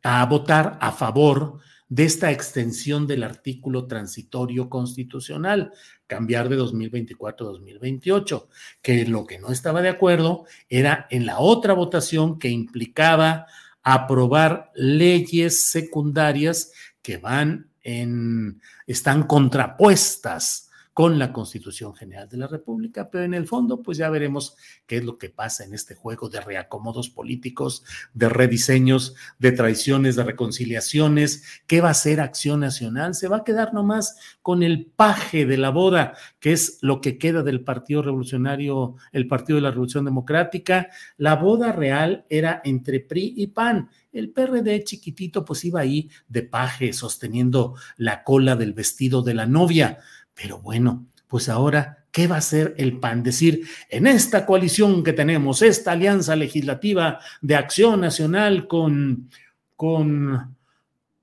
a 0.02 0.24
votar 0.26 0.78
a 0.80 0.92
favor 0.92 1.60
de 1.90 2.04
esta 2.04 2.30
extensión 2.30 3.06
del 3.08 3.24
artículo 3.24 3.86
transitorio 3.86 4.70
constitucional, 4.70 5.72
cambiar 6.06 6.48
de 6.48 6.56
2024 6.56 7.48
a 7.48 7.50
2028, 7.50 8.48
que 8.80 9.04
lo 9.06 9.26
que 9.26 9.40
no 9.40 9.50
estaba 9.50 9.82
de 9.82 9.88
acuerdo 9.88 10.44
era 10.68 11.08
en 11.10 11.26
la 11.26 11.40
otra 11.40 11.74
votación 11.74 12.38
que 12.38 12.48
implicaba 12.48 13.46
aprobar 13.82 14.70
leyes 14.74 15.68
secundarias 15.68 16.72
que 17.02 17.16
van 17.16 17.70
en, 17.82 18.60
están 18.86 19.24
contrapuestas 19.24 20.69
con 20.92 21.18
la 21.18 21.32
Constitución 21.32 21.94
General 21.94 22.28
de 22.28 22.36
la 22.36 22.46
República, 22.46 23.10
pero 23.10 23.24
en 23.24 23.34
el 23.34 23.46
fondo, 23.46 23.82
pues 23.82 23.98
ya 23.98 24.10
veremos 24.10 24.56
qué 24.86 24.98
es 24.98 25.04
lo 25.04 25.18
que 25.18 25.30
pasa 25.30 25.64
en 25.64 25.72
este 25.72 25.94
juego 25.94 26.28
de 26.28 26.40
reacomodos 26.40 27.08
políticos, 27.08 27.84
de 28.12 28.28
rediseños, 28.28 29.14
de 29.38 29.52
traiciones, 29.52 30.16
de 30.16 30.24
reconciliaciones. 30.24 31.44
¿Qué 31.66 31.80
va 31.80 31.90
a 31.90 31.94
ser 31.94 32.20
Acción 32.20 32.60
Nacional? 32.60 33.14
Se 33.14 33.28
va 33.28 33.38
a 33.38 33.44
quedar 33.44 33.72
nomás 33.72 34.16
con 34.42 34.62
el 34.62 34.86
paje 34.86 35.46
de 35.46 35.56
la 35.56 35.70
boda, 35.70 36.14
que 36.40 36.52
es 36.52 36.78
lo 36.82 37.00
que 37.00 37.18
queda 37.18 37.42
del 37.42 37.62
Partido 37.62 38.02
Revolucionario, 38.02 38.96
el 39.12 39.28
Partido 39.28 39.56
de 39.56 39.62
la 39.62 39.70
Revolución 39.70 40.04
Democrática. 40.04 40.88
La 41.16 41.36
boda 41.36 41.72
real 41.72 42.24
era 42.28 42.60
entre 42.64 43.00
PRI 43.00 43.34
y 43.36 43.46
PAN. 43.48 43.88
El 44.12 44.30
PRD 44.30 44.82
chiquitito 44.82 45.44
pues 45.44 45.64
iba 45.64 45.80
ahí 45.80 46.10
de 46.28 46.42
paje 46.42 46.92
sosteniendo 46.92 47.76
la 47.96 48.24
cola 48.24 48.56
del 48.56 48.72
vestido 48.72 49.22
de 49.22 49.34
la 49.34 49.46
novia. 49.46 49.98
Pero 50.40 50.58
bueno, 50.58 51.06
pues 51.28 51.48
ahora, 51.48 52.04
¿qué 52.10 52.26
va 52.26 52.36
a 52.36 52.38
hacer 52.38 52.74
el 52.78 52.98
PAN? 52.98 53.22
Decir, 53.22 53.66
en 53.90 54.06
esta 54.06 54.46
coalición 54.46 55.04
que 55.04 55.12
tenemos, 55.12 55.62
esta 55.62 55.92
alianza 55.92 56.34
legislativa 56.34 57.20
de 57.42 57.56
acción 57.56 58.00
nacional 58.00 58.66
con, 58.66 59.28
con, 59.76 60.56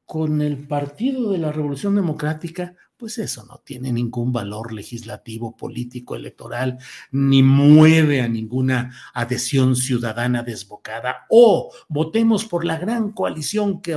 con 0.06 0.42
el 0.42 0.58
Partido 0.68 1.32
de 1.32 1.40
la 1.40 1.52
Revolución 1.52 1.96
Democrática, 1.96 2.76
pues 2.96 3.18
eso 3.20 3.46
no 3.46 3.62
tiene 3.64 3.92
ningún 3.92 4.32
valor 4.32 4.74
legislativo, 4.74 5.56
político, 5.56 6.16
electoral, 6.16 6.80
ni 7.12 7.44
mueve 7.44 8.22
a 8.22 8.28
ninguna 8.28 8.92
adhesión 9.14 9.76
ciudadana 9.76 10.42
desbocada. 10.42 11.26
O 11.30 11.72
votemos 11.90 12.46
por 12.46 12.66
la 12.66 12.78
gran 12.78 13.12
coalición 13.12 13.82
que, 13.82 13.96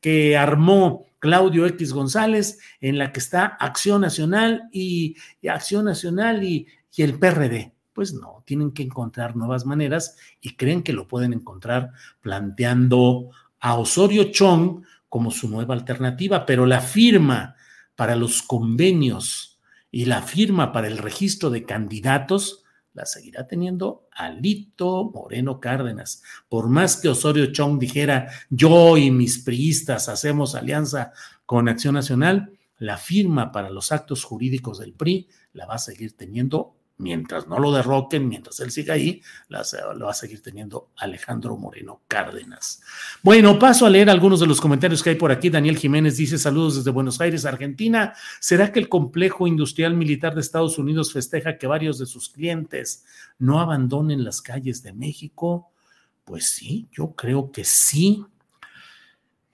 que 0.00 0.36
armó 0.36 1.07
Claudio 1.18 1.66
X 1.66 1.92
González, 1.92 2.58
en 2.80 2.98
la 2.98 3.12
que 3.12 3.20
está 3.20 3.46
Acción 3.46 4.00
Nacional 4.00 4.68
y, 4.72 5.16
Acción 5.48 5.84
Nacional 5.84 6.44
y, 6.44 6.66
y 6.94 7.02
el 7.02 7.18
PRD. 7.18 7.72
Pues 7.92 8.14
no, 8.14 8.42
tienen 8.46 8.72
que 8.72 8.84
encontrar 8.84 9.34
nuevas 9.36 9.66
maneras 9.66 10.16
y 10.40 10.54
creen 10.54 10.82
que 10.82 10.92
lo 10.92 11.08
pueden 11.08 11.32
encontrar 11.32 11.90
planteando 12.20 13.30
a 13.60 13.74
Osorio 13.76 14.30
Chong 14.30 14.84
como 15.08 15.30
su 15.30 15.48
nueva 15.48 15.74
alternativa, 15.74 16.46
pero 16.46 16.66
la 16.66 16.80
firma 16.80 17.56
para 17.96 18.14
los 18.14 18.42
convenios 18.42 19.58
y 19.90 20.04
la 20.04 20.22
firma 20.22 20.70
para 20.72 20.86
el 20.86 20.98
registro 20.98 21.50
de 21.50 21.64
candidatos 21.64 22.64
la 22.98 23.06
seguirá 23.06 23.46
teniendo 23.46 24.08
Alito 24.10 25.10
Moreno 25.14 25.60
Cárdenas. 25.60 26.22
Por 26.48 26.68
más 26.68 26.96
que 26.96 27.08
Osorio 27.08 27.52
Chong 27.52 27.78
dijera, 27.78 28.28
yo 28.50 28.96
y 28.96 29.12
mis 29.12 29.38
priistas 29.38 30.08
hacemos 30.08 30.56
alianza 30.56 31.12
con 31.46 31.68
Acción 31.68 31.94
Nacional, 31.94 32.52
la 32.76 32.96
firma 32.96 33.52
para 33.52 33.70
los 33.70 33.92
actos 33.92 34.24
jurídicos 34.24 34.78
del 34.78 34.94
PRI 34.94 35.28
la 35.52 35.66
va 35.66 35.76
a 35.76 35.78
seguir 35.78 36.16
teniendo 36.16 36.74
mientras 36.98 37.46
no 37.46 37.58
lo 37.58 37.72
derroquen, 37.72 38.28
mientras 38.28 38.58
él 38.60 38.70
siga 38.70 38.94
ahí, 38.94 39.22
lo 39.48 40.06
va 40.06 40.10
a 40.10 40.14
seguir 40.14 40.42
teniendo 40.42 40.90
Alejandro 40.96 41.56
Moreno 41.56 42.02
Cárdenas. 42.08 42.82
Bueno, 43.22 43.58
paso 43.58 43.86
a 43.86 43.90
leer 43.90 44.10
algunos 44.10 44.40
de 44.40 44.46
los 44.46 44.60
comentarios 44.60 45.02
que 45.02 45.10
hay 45.10 45.16
por 45.16 45.30
aquí. 45.30 45.48
Daniel 45.48 45.78
Jiménez 45.78 46.16
dice 46.16 46.38
saludos 46.38 46.76
desde 46.76 46.90
Buenos 46.90 47.20
Aires, 47.20 47.46
Argentina. 47.46 48.14
¿Será 48.40 48.72
que 48.72 48.80
el 48.80 48.88
complejo 48.88 49.46
industrial 49.46 49.94
militar 49.94 50.34
de 50.34 50.40
Estados 50.40 50.76
Unidos 50.78 51.12
festeja 51.12 51.56
que 51.56 51.66
varios 51.66 51.98
de 51.98 52.06
sus 52.06 52.28
clientes 52.28 53.04
no 53.38 53.60
abandonen 53.60 54.24
las 54.24 54.42
calles 54.42 54.82
de 54.82 54.92
México? 54.92 55.70
Pues 56.24 56.50
sí, 56.50 56.88
yo 56.92 57.12
creo 57.12 57.52
que 57.52 57.64
sí. 57.64 58.24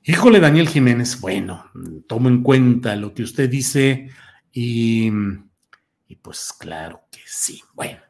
Híjole, 0.02 0.40
Daniel 0.40 0.68
Jiménez, 0.68 1.20
bueno, 1.20 1.66
tomo 2.06 2.28
en 2.28 2.42
cuenta 2.42 2.96
lo 2.96 3.14
que 3.14 3.22
usted 3.22 3.48
dice 3.48 4.10
y 4.52 5.10
pues 6.22 6.52
claro 6.58 7.02
que 7.10 7.20
sí. 7.26 7.62
Bueno. 7.74 8.00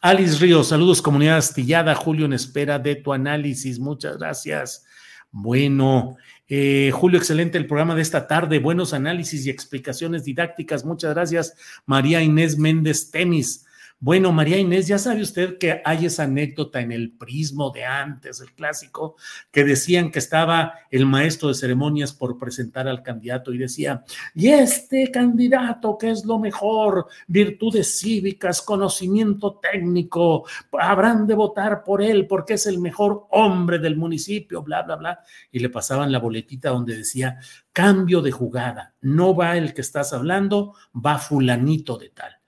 Alice 0.00 0.38
Ríos, 0.38 0.68
saludos 0.68 1.00
comunidad 1.00 1.36
astillada. 1.36 1.94
Julio 1.94 2.26
en 2.26 2.32
espera 2.32 2.78
de 2.78 2.96
tu 2.96 3.12
análisis. 3.12 3.78
Muchas 3.78 4.18
gracias. 4.18 4.84
Bueno, 5.30 6.16
eh, 6.48 6.90
Julio, 6.92 7.18
excelente 7.18 7.56
el 7.56 7.66
programa 7.66 7.94
de 7.94 8.02
esta 8.02 8.26
tarde. 8.26 8.58
Buenos 8.58 8.92
análisis 8.92 9.46
y 9.46 9.50
explicaciones 9.50 10.24
didácticas. 10.24 10.84
Muchas 10.84 11.14
gracias, 11.14 11.54
María 11.86 12.20
Inés 12.20 12.58
Méndez 12.58 13.10
Temis. 13.10 13.64
Bueno, 14.04 14.32
María 14.32 14.58
Inés, 14.58 14.88
ya 14.88 14.98
sabe 14.98 15.22
usted 15.22 15.58
que 15.58 15.80
hay 15.84 16.06
esa 16.06 16.24
anécdota 16.24 16.80
en 16.80 16.90
el 16.90 17.12
prismo 17.12 17.70
de 17.70 17.84
antes, 17.84 18.40
el 18.40 18.52
clásico, 18.52 19.14
que 19.52 19.62
decían 19.62 20.10
que 20.10 20.18
estaba 20.18 20.74
el 20.90 21.06
maestro 21.06 21.46
de 21.46 21.54
ceremonias 21.54 22.12
por 22.12 22.36
presentar 22.36 22.88
al 22.88 23.04
candidato 23.04 23.52
y 23.52 23.58
decía, 23.58 24.02
y 24.34 24.48
este 24.48 25.08
candidato 25.12 25.96
que 25.96 26.10
es 26.10 26.24
lo 26.24 26.40
mejor, 26.40 27.06
virtudes 27.28 28.00
cívicas, 28.00 28.60
conocimiento 28.60 29.60
técnico, 29.62 30.46
habrán 30.72 31.24
de 31.28 31.36
votar 31.36 31.84
por 31.84 32.02
él 32.02 32.26
porque 32.26 32.54
es 32.54 32.66
el 32.66 32.80
mejor 32.80 33.28
hombre 33.30 33.78
del 33.78 33.96
municipio, 33.96 34.64
bla, 34.64 34.82
bla, 34.82 34.96
bla. 34.96 35.20
Y 35.52 35.60
le 35.60 35.68
pasaban 35.68 36.10
la 36.10 36.18
boletita 36.18 36.70
donde 36.70 36.96
decía, 36.96 37.38
cambio 37.72 38.20
de 38.20 38.32
jugada, 38.32 38.94
no 39.00 39.36
va 39.36 39.56
el 39.56 39.72
que 39.72 39.80
estás 39.80 40.12
hablando, 40.12 40.74
va 40.92 41.18
fulanito 41.18 41.98
de 41.98 42.08
tal. 42.08 42.41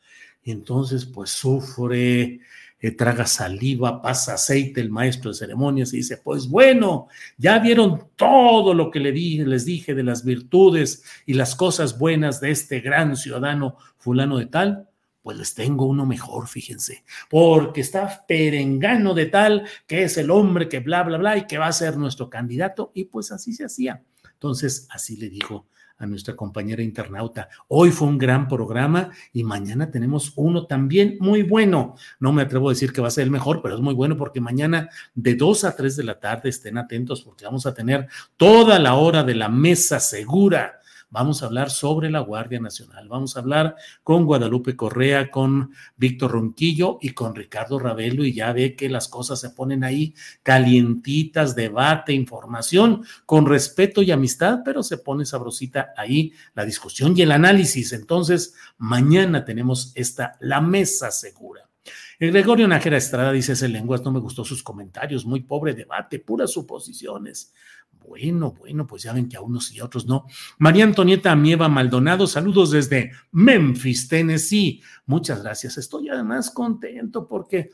Y 0.44 0.50
entonces, 0.50 1.06
pues 1.06 1.30
sufre, 1.30 2.40
eh, 2.84 2.90
traga 2.90 3.26
saliva, 3.26 4.02
pasa 4.02 4.34
aceite 4.34 4.78
el 4.82 4.90
maestro 4.90 5.30
de 5.30 5.38
ceremonias 5.38 5.94
y 5.94 5.96
dice, 5.98 6.18
pues 6.18 6.46
bueno, 6.46 7.08
ya 7.38 7.58
vieron 7.58 8.08
todo 8.14 8.74
lo 8.74 8.90
que 8.90 9.00
le 9.00 9.10
les 9.10 9.64
dije 9.64 9.94
de 9.94 10.02
las 10.02 10.22
virtudes 10.22 11.02
y 11.24 11.32
las 11.32 11.56
cosas 11.56 11.98
buenas 11.98 12.42
de 12.42 12.50
este 12.50 12.80
gran 12.80 13.16
ciudadano 13.16 13.78
fulano 13.96 14.36
de 14.36 14.46
tal. 14.46 14.88
Pues 15.22 15.38
les 15.38 15.54
tengo 15.54 15.86
uno 15.86 16.04
mejor, 16.04 16.46
fíjense, 16.46 17.04
porque 17.30 17.80
está 17.80 18.26
perengano 18.28 19.14
de 19.14 19.26
tal 19.26 19.66
que 19.86 20.02
es 20.02 20.18
el 20.18 20.30
hombre 20.30 20.68
que 20.68 20.80
bla, 20.80 21.02
bla, 21.04 21.16
bla 21.16 21.38
y 21.38 21.46
que 21.46 21.56
va 21.56 21.68
a 21.68 21.72
ser 21.72 21.96
nuestro 21.96 22.28
candidato. 22.28 22.92
Y 22.92 23.04
pues 23.06 23.32
así 23.32 23.54
se 23.54 23.64
hacía. 23.64 24.02
Entonces, 24.34 24.86
así 24.90 25.16
le 25.16 25.30
dijo 25.30 25.64
a 25.98 26.06
nuestra 26.06 26.34
compañera 26.34 26.82
internauta. 26.82 27.48
Hoy 27.68 27.90
fue 27.90 28.08
un 28.08 28.18
gran 28.18 28.48
programa 28.48 29.10
y 29.32 29.44
mañana 29.44 29.90
tenemos 29.90 30.32
uno 30.36 30.66
también 30.66 31.16
muy 31.20 31.42
bueno. 31.42 31.94
No 32.18 32.32
me 32.32 32.42
atrevo 32.42 32.68
a 32.68 32.72
decir 32.72 32.92
que 32.92 33.00
va 33.00 33.08
a 33.08 33.12
ser 33.12 33.24
el 33.24 33.30
mejor, 33.30 33.62
pero 33.62 33.74
es 33.76 33.80
muy 33.80 33.94
bueno 33.94 34.16
porque 34.16 34.40
mañana 34.40 34.88
de 35.14 35.34
2 35.34 35.64
a 35.64 35.76
3 35.76 35.96
de 35.96 36.04
la 36.04 36.18
tarde 36.18 36.48
estén 36.48 36.78
atentos 36.78 37.22
porque 37.22 37.44
vamos 37.44 37.66
a 37.66 37.74
tener 37.74 38.08
toda 38.36 38.78
la 38.78 38.94
hora 38.94 39.22
de 39.22 39.34
la 39.34 39.48
mesa 39.48 40.00
segura 40.00 40.80
Vamos 41.14 41.44
a 41.44 41.46
hablar 41.46 41.70
sobre 41.70 42.10
la 42.10 42.18
Guardia 42.18 42.58
Nacional. 42.58 43.08
Vamos 43.08 43.36
a 43.36 43.38
hablar 43.38 43.76
con 44.02 44.24
Guadalupe 44.24 44.74
Correa, 44.74 45.30
con 45.30 45.70
Víctor 45.96 46.32
Ronquillo 46.32 46.98
y 47.00 47.10
con 47.10 47.36
Ricardo 47.36 47.78
Ravelo. 47.78 48.24
Y 48.24 48.32
ya 48.32 48.52
ve 48.52 48.74
que 48.74 48.88
las 48.88 49.06
cosas 49.06 49.40
se 49.40 49.50
ponen 49.50 49.84
ahí 49.84 50.12
calientitas, 50.42 51.54
debate, 51.54 52.12
información, 52.12 53.04
con 53.26 53.46
respeto 53.46 54.02
y 54.02 54.10
amistad, 54.10 54.62
pero 54.64 54.82
se 54.82 54.98
pone 54.98 55.24
sabrosita 55.24 55.94
ahí 55.96 56.32
la 56.52 56.64
discusión 56.64 57.14
y 57.16 57.22
el 57.22 57.30
análisis. 57.30 57.92
Entonces, 57.92 58.56
mañana 58.78 59.44
tenemos 59.44 59.92
esta, 59.94 60.36
la 60.40 60.60
mesa 60.60 61.12
segura. 61.12 61.70
El 62.18 62.32
Gregorio 62.32 62.66
Nájera 62.66 62.96
Estrada 62.96 63.30
dice, 63.30 63.52
ese 63.52 63.68
lenguas 63.68 64.02
no 64.02 64.10
me 64.10 64.18
gustó 64.18 64.44
sus 64.44 64.64
comentarios, 64.64 65.24
muy 65.24 65.44
pobre 65.44 65.74
debate, 65.74 66.18
puras 66.18 66.50
suposiciones. 66.50 67.52
Bueno, 68.06 68.52
bueno, 68.52 68.86
pues 68.86 69.02
ya 69.02 69.12
ven 69.12 69.28
que 69.28 69.36
a 69.36 69.40
unos 69.40 69.72
y 69.72 69.80
a 69.80 69.84
otros 69.84 70.06
no. 70.06 70.26
María 70.58 70.84
Antonieta 70.84 71.32
Amieva 71.32 71.68
Maldonado, 71.68 72.26
saludos 72.26 72.70
desde 72.70 73.12
Memphis, 73.32 74.08
Tennessee. 74.08 74.82
Muchas 75.06 75.42
gracias. 75.42 75.78
Estoy 75.78 76.08
además 76.08 76.50
contento 76.50 77.26
porque 77.26 77.70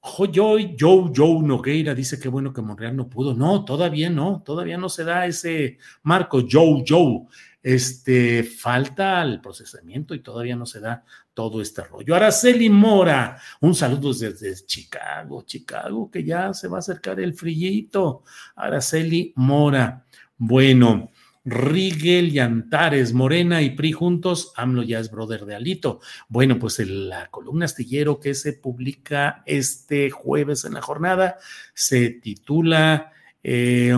Joe, 0.00 0.76
Joe, 0.78 1.10
Joe 1.14 1.42
Nogueira 1.42 1.94
dice 1.94 2.18
que 2.18 2.28
bueno 2.28 2.52
que 2.52 2.62
Monreal 2.62 2.96
no 2.96 3.08
pudo. 3.08 3.34
No, 3.34 3.64
todavía 3.64 4.08
no, 4.08 4.42
todavía 4.44 4.78
no 4.78 4.88
se 4.88 5.04
da 5.04 5.26
ese 5.26 5.78
marco. 6.02 6.42
Joe, 6.48 6.84
Joe 6.86 7.26
este, 7.66 8.44
falta 8.44 9.20
el 9.24 9.40
procesamiento 9.40 10.14
y 10.14 10.20
todavía 10.20 10.54
no 10.54 10.66
se 10.66 10.78
da 10.78 11.02
todo 11.34 11.60
este 11.60 11.82
rollo. 11.82 12.14
Araceli 12.14 12.70
Mora, 12.70 13.40
un 13.60 13.74
saludo 13.74 14.14
desde 14.14 14.54
Chicago, 14.64 15.42
Chicago, 15.44 16.08
que 16.08 16.22
ya 16.22 16.54
se 16.54 16.68
va 16.68 16.76
a 16.76 16.78
acercar 16.78 17.18
el 17.18 17.34
frillito. 17.34 18.22
Araceli 18.54 19.32
Mora. 19.34 20.06
Bueno, 20.36 21.10
Rigel 21.44 22.28
y 22.28 22.38
Antares, 22.38 23.12
Morena 23.12 23.60
y 23.60 23.70
PRI 23.70 23.90
juntos, 23.90 24.52
AMLO 24.54 24.84
ya 24.84 25.00
es 25.00 25.10
brother 25.10 25.44
de 25.44 25.56
Alito. 25.56 25.98
Bueno, 26.28 26.60
pues 26.60 26.78
la 26.78 27.26
columna 27.32 27.64
astillero 27.64 28.20
que 28.20 28.34
se 28.34 28.52
publica 28.52 29.42
este 29.44 30.10
jueves 30.10 30.64
en 30.64 30.74
la 30.74 30.82
jornada 30.82 31.38
se 31.74 32.10
titula 32.10 33.10
eh, 33.42 33.92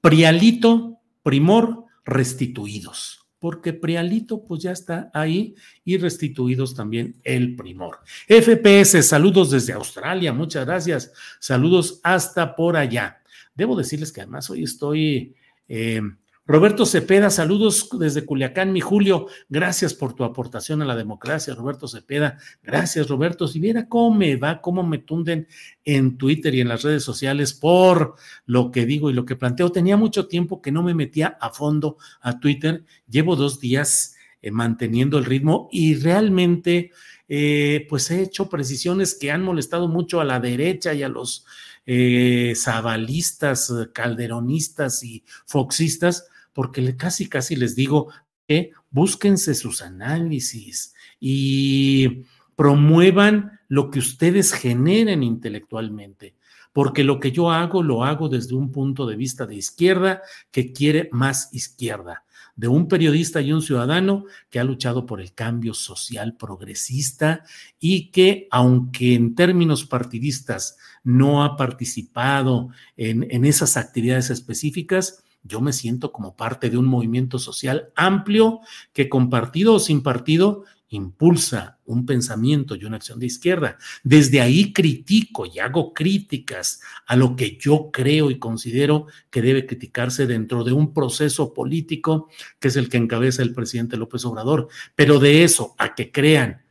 Prialito, 0.00 0.98
Primor, 1.22 1.83
restituidos 2.04 3.24
porque 3.44 3.74
Prialito 3.74 4.42
pues 4.42 4.62
ya 4.62 4.72
está 4.72 5.10
ahí 5.12 5.54
y 5.84 5.98
restituidos 5.98 6.74
también 6.74 7.20
el 7.24 7.56
primor. 7.56 7.98
FPS, 8.26 9.06
saludos 9.06 9.50
desde 9.50 9.74
Australia, 9.74 10.32
muchas 10.32 10.64
gracias. 10.64 11.12
Saludos 11.40 12.00
hasta 12.02 12.56
por 12.56 12.74
allá. 12.74 13.20
Debo 13.54 13.76
decirles 13.76 14.12
que 14.12 14.22
además 14.22 14.48
hoy 14.48 14.62
estoy 14.62 15.34
eh, 15.68 16.00
Roberto 16.46 16.84
Cepeda, 16.84 17.30
saludos 17.30 17.88
desde 17.98 18.26
Culiacán, 18.26 18.70
mi 18.70 18.82
Julio. 18.82 19.28
Gracias 19.48 19.94
por 19.94 20.12
tu 20.12 20.24
aportación 20.24 20.82
a 20.82 20.84
la 20.84 20.94
democracia, 20.94 21.54
Roberto 21.54 21.88
Cepeda. 21.88 22.36
Gracias, 22.62 23.08
Roberto. 23.08 23.48
Si 23.48 23.58
viera 23.58 23.88
cómo 23.88 24.14
me 24.14 24.36
va, 24.36 24.60
cómo 24.60 24.82
me 24.82 24.98
tunden 24.98 25.48
en 25.86 26.18
Twitter 26.18 26.54
y 26.54 26.60
en 26.60 26.68
las 26.68 26.82
redes 26.82 27.02
sociales 27.02 27.54
por 27.54 28.16
lo 28.44 28.70
que 28.70 28.84
digo 28.84 29.08
y 29.08 29.14
lo 29.14 29.24
que 29.24 29.36
planteo. 29.36 29.72
Tenía 29.72 29.96
mucho 29.96 30.28
tiempo 30.28 30.60
que 30.60 30.70
no 30.70 30.82
me 30.82 30.92
metía 30.92 31.38
a 31.40 31.48
fondo 31.48 31.96
a 32.20 32.38
Twitter. 32.38 32.84
Llevo 33.08 33.36
dos 33.36 33.58
días 33.58 34.14
eh, 34.42 34.50
manteniendo 34.50 35.16
el 35.16 35.24
ritmo 35.24 35.70
y 35.72 35.94
realmente, 35.94 36.90
eh, 37.26 37.86
pues 37.88 38.10
he 38.10 38.20
hecho 38.20 38.50
precisiones 38.50 39.14
que 39.14 39.30
han 39.30 39.42
molestado 39.42 39.88
mucho 39.88 40.20
a 40.20 40.24
la 40.24 40.40
derecha 40.40 40.92
y 40.92 41.04
a 41.04 41.08
los 41.08 41.46
eh, 41.86 42.52
zabalistas, 42.54 43.72
calderonistas 43.94 45.02
y 45.04 45.24
foxistas 45.46 46.28
porque 46.54 46.96
casi, 46.96 47.28
casi 47.28 47.56
les 47.56 47.76
digo 47.76 48.08
que 48.48 48.70
búsquense 48.90 49.54
sus 49.54 49.82
análisis 49.82 50.94
y 51.20 52.24
promuevan 52.56 53.60
lo 53.68 53.90
que 53.90 53.98
ustedes 53.98 54.52
generen 54.52 55.22
intelectualmente, 55.22 56.36
porque 56.72 57.04
lo 57.04 57.20
que 57.20 57.32
yo 57.32 57.50
hago 57.50 57.82
lo 57.82 58.04
hago 58.04 58.28
desde 58.28 58.54
un 58.54 58.70
punto 58.70 59.06
de 59.06 59.16
vista 59.16 59.46
de 59.46 59.56
izquierda 59.56 60.22
que 60.50 60.72
quiere 60.72 61.08
más 61.12 61.52
izquierda, 61.52 62.24
de 62.56 62.68
un 62.68 62.86
periodista 62.86 63.40
y 63.40 63.52
un 63.52 63.62
ciudadano 63.62 64.26
que 64.48 64.60
ha 64.60 64.64
luchado 64.64 65.06
por 65.06 65.20
el 65.20 65.34
cambio 65.34 65.74
social 65.74 66.36
progresista 66.36 67.42
y 67.80 68.10
que, 68.12 68.46
aunque 68.50 69.14
en 69.14 69.34
términos 69.34 69.84
partidistas 69.84 70.76
no 71.02 71.42
ha 71.42 71.56
participado 71.56 72.68
en, 72.96 73.26
en 73.28 73.44
esas 73.44 73.76
actividades 73.76 74.30
específicas, 74.30 75.23
yo 75.44 75.60
me 75.60 75.72
siento 75.72 76.10
como 76.10 76.36
parte 76.36 76.70
de 76.70 76.78
un 76.78 76.86
movimiento 76.86 77.38
social 77.38 77.92
amplio 77.94 78.60
que 78.92 79.08
con 79.08 79.30
partido 79.30 79.74
o 79.74 79.78
sin 79.78 80.02
partido 80.02 80.64
impulsa 80.88 81.78
un 81.84 82.06
pensamiento 82.06 82.74
y 82.74 82.84
una 82.84 82.96
acción 82.96 83.18
de 83.18 83.26
izquierda. 83.26 83.78
Desde 84.02 84.40
ahí 84.40 84.72
critico 84.72 85.44
y 85.46 85.58
hago 85.58 85.92
críticas 85.92 86.80
a 87.06 87.16
lo 87.16 87.36
que 87.36 87.58
yo 87.58 87.90
creo 87.92 88.30
y 88.30 88.38
considero 88.38 89.06
que 89.30 89.42
debe 89.42 89.66
criticarse 89.66 90.26
dentro 90.26 90.64
de 90.64 90.72
un 90.72 90.94
proceso 90.94 91.52
político 91.52 92.28
que 92.58 92.68
es 92.68 92.76
el 92.76 92.88
que 92.88 92.96
encabeza 92.96 93.42
el 93.42 93.54
presidente 93.54 93.96
López 93.96 94.24
Obrador. 94.24 94.68
Pero 94.94 95.18
de 95.18 95.44
eso 95.44 95.74
a 95.78 95.94
que 95.94 96.10
crean 96.10 96.62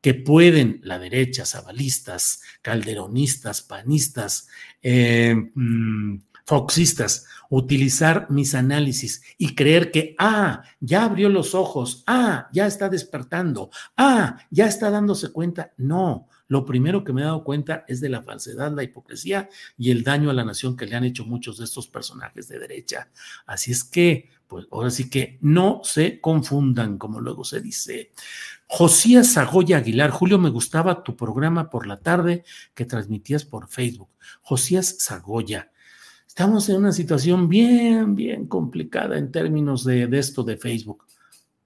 que 0.00 0.14
pueden 0.14 0.80
la 0.82 0.98
derecha, 0.98 1.46
zabalistas, 1.46 2.42
calderonistas, 2.60 3.62
panistas, 3.62 4.48
eh, 4.82 5.34
mm, 5.54 6.16
foxistas, 6.44 7.26
utilizar 7.50 8.30
mis 8.30 8.54
análisis 8.54 9.22
y 9.38 9.54
creer 9.54 9.90
que, 9.90 10.14
ah, 10.18 10.62
ya 10.80 11.04
abrió 11.04 11.28
los 11.28 11.54
ojos, 11.54 12.02
ah, 12.06 12.48
ya 12.52 12.66
está 12.66 12.88
despertando, 12.88 13.70
ah, 13.96 14.38
ya 14.50 14.66
está 14.66 14.90
dándose 14.90 15.30
cuenta. 15.32 15.72
No, 15.76 16.28
lo 16.48 16.64
primero 16.64 17.02
que 17.02 17.12
me 17.12 17.22
he 17.22 17.24
dado 17.24 17.44
cuenta 17.44 17.84
es 17.88 18.02
de 18.02 18.10
la 18.10 18.22
falsedad, 18.22 18.74
la 18.74 18.82
hipocresía 18.82 19.48
y 19.78 19.90
el 19.90 20.02
daño 20.04 20.28
a 20.28 20.34
la 20.34 20.44
nación 20.44 20.76
que 20.76 20.86
le 20.86 20.96
han 20.96 21.04
hecho 21.04 21.24
muchos 21.24 21.58
de 21.58 21.64
estos 21.64 21.88
personajes 21.88 22.46
de 22.48 22.58
derecha. 22.58 23.10
Así 23.46 23.72
es 23.72 23.84
que, 23.84 24.28
pues 24.46 24.66
ahora 24.70 24.90
sí 24.90 25.08
que 25.08 25.38
no 25.40 25.80
se 25.82 26.20
confundan, 26.20 26.98
como 26.98 27.20
luego 27.20 27.42
se 27.42 27.62
dice. 27.62 28.12
Josías 28.66 29.32
Zagoya 29.32 29.78
Aguilar, 29.78 30.10
Julio, 30.10 30.38
me 30.38 30.50
gustaba 30.50 31.02
tu 31.02 31.16
programa 31.16 31.70
por 31.70 31.86
la 31.86 32.00
tarde 32.00 32.44
que 32.74 32.84
transmitías 32.84 33.46
por 33.46 33.68
Facebook. 33.68 34.10
Josías 34.42 34.98
Zagoya, 35.00 35.71
Estamos 36.32 36.66
en 36.70 36.76
una 36.76 36.92
situación 36.92 37.46
bien, 37.46 38.16
bien 38.16 38.46
complicada 38.46 39.18
en 39.18 39.30
términos 39.30 39.84
de, 39.84 40.08
esto 40.18 40.42
de 40.42 40.56
Facebook. 40.56 41.04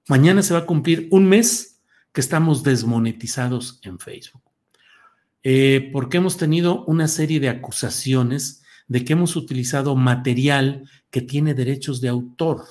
Mañana 0.09 0.43
se 0.43 0.55
va 0.55 0.61
a 0.61 0.67
cumplir 0.67 1.07
un 1.13 1.25
mes 1.29 1.81
que 2.13 2.21
estamos 2.21 2.65
desmonetizados 2.65 3.79
en 3.85 4.01
Facebook. 4.01 4.43
Eh, 5.45 5.89
porque 5.93 6.17
hemos 6.17 6.37
tenido 6.37 6.85
una 6.87 7.07
serie 7.07 7.39
de 7.39 7.49
acusaciones 7.49 8.65
de 8.89 9.05
que 9.05 9.13
hemos 9.13 9.37
utilizado 9.37 9.95
material 9.95 10.91
que 11.11 11.21
tiene 11.21 11.55
derechos 11.55 12.01
de 12.01 12.09
autor. 12.09 12.65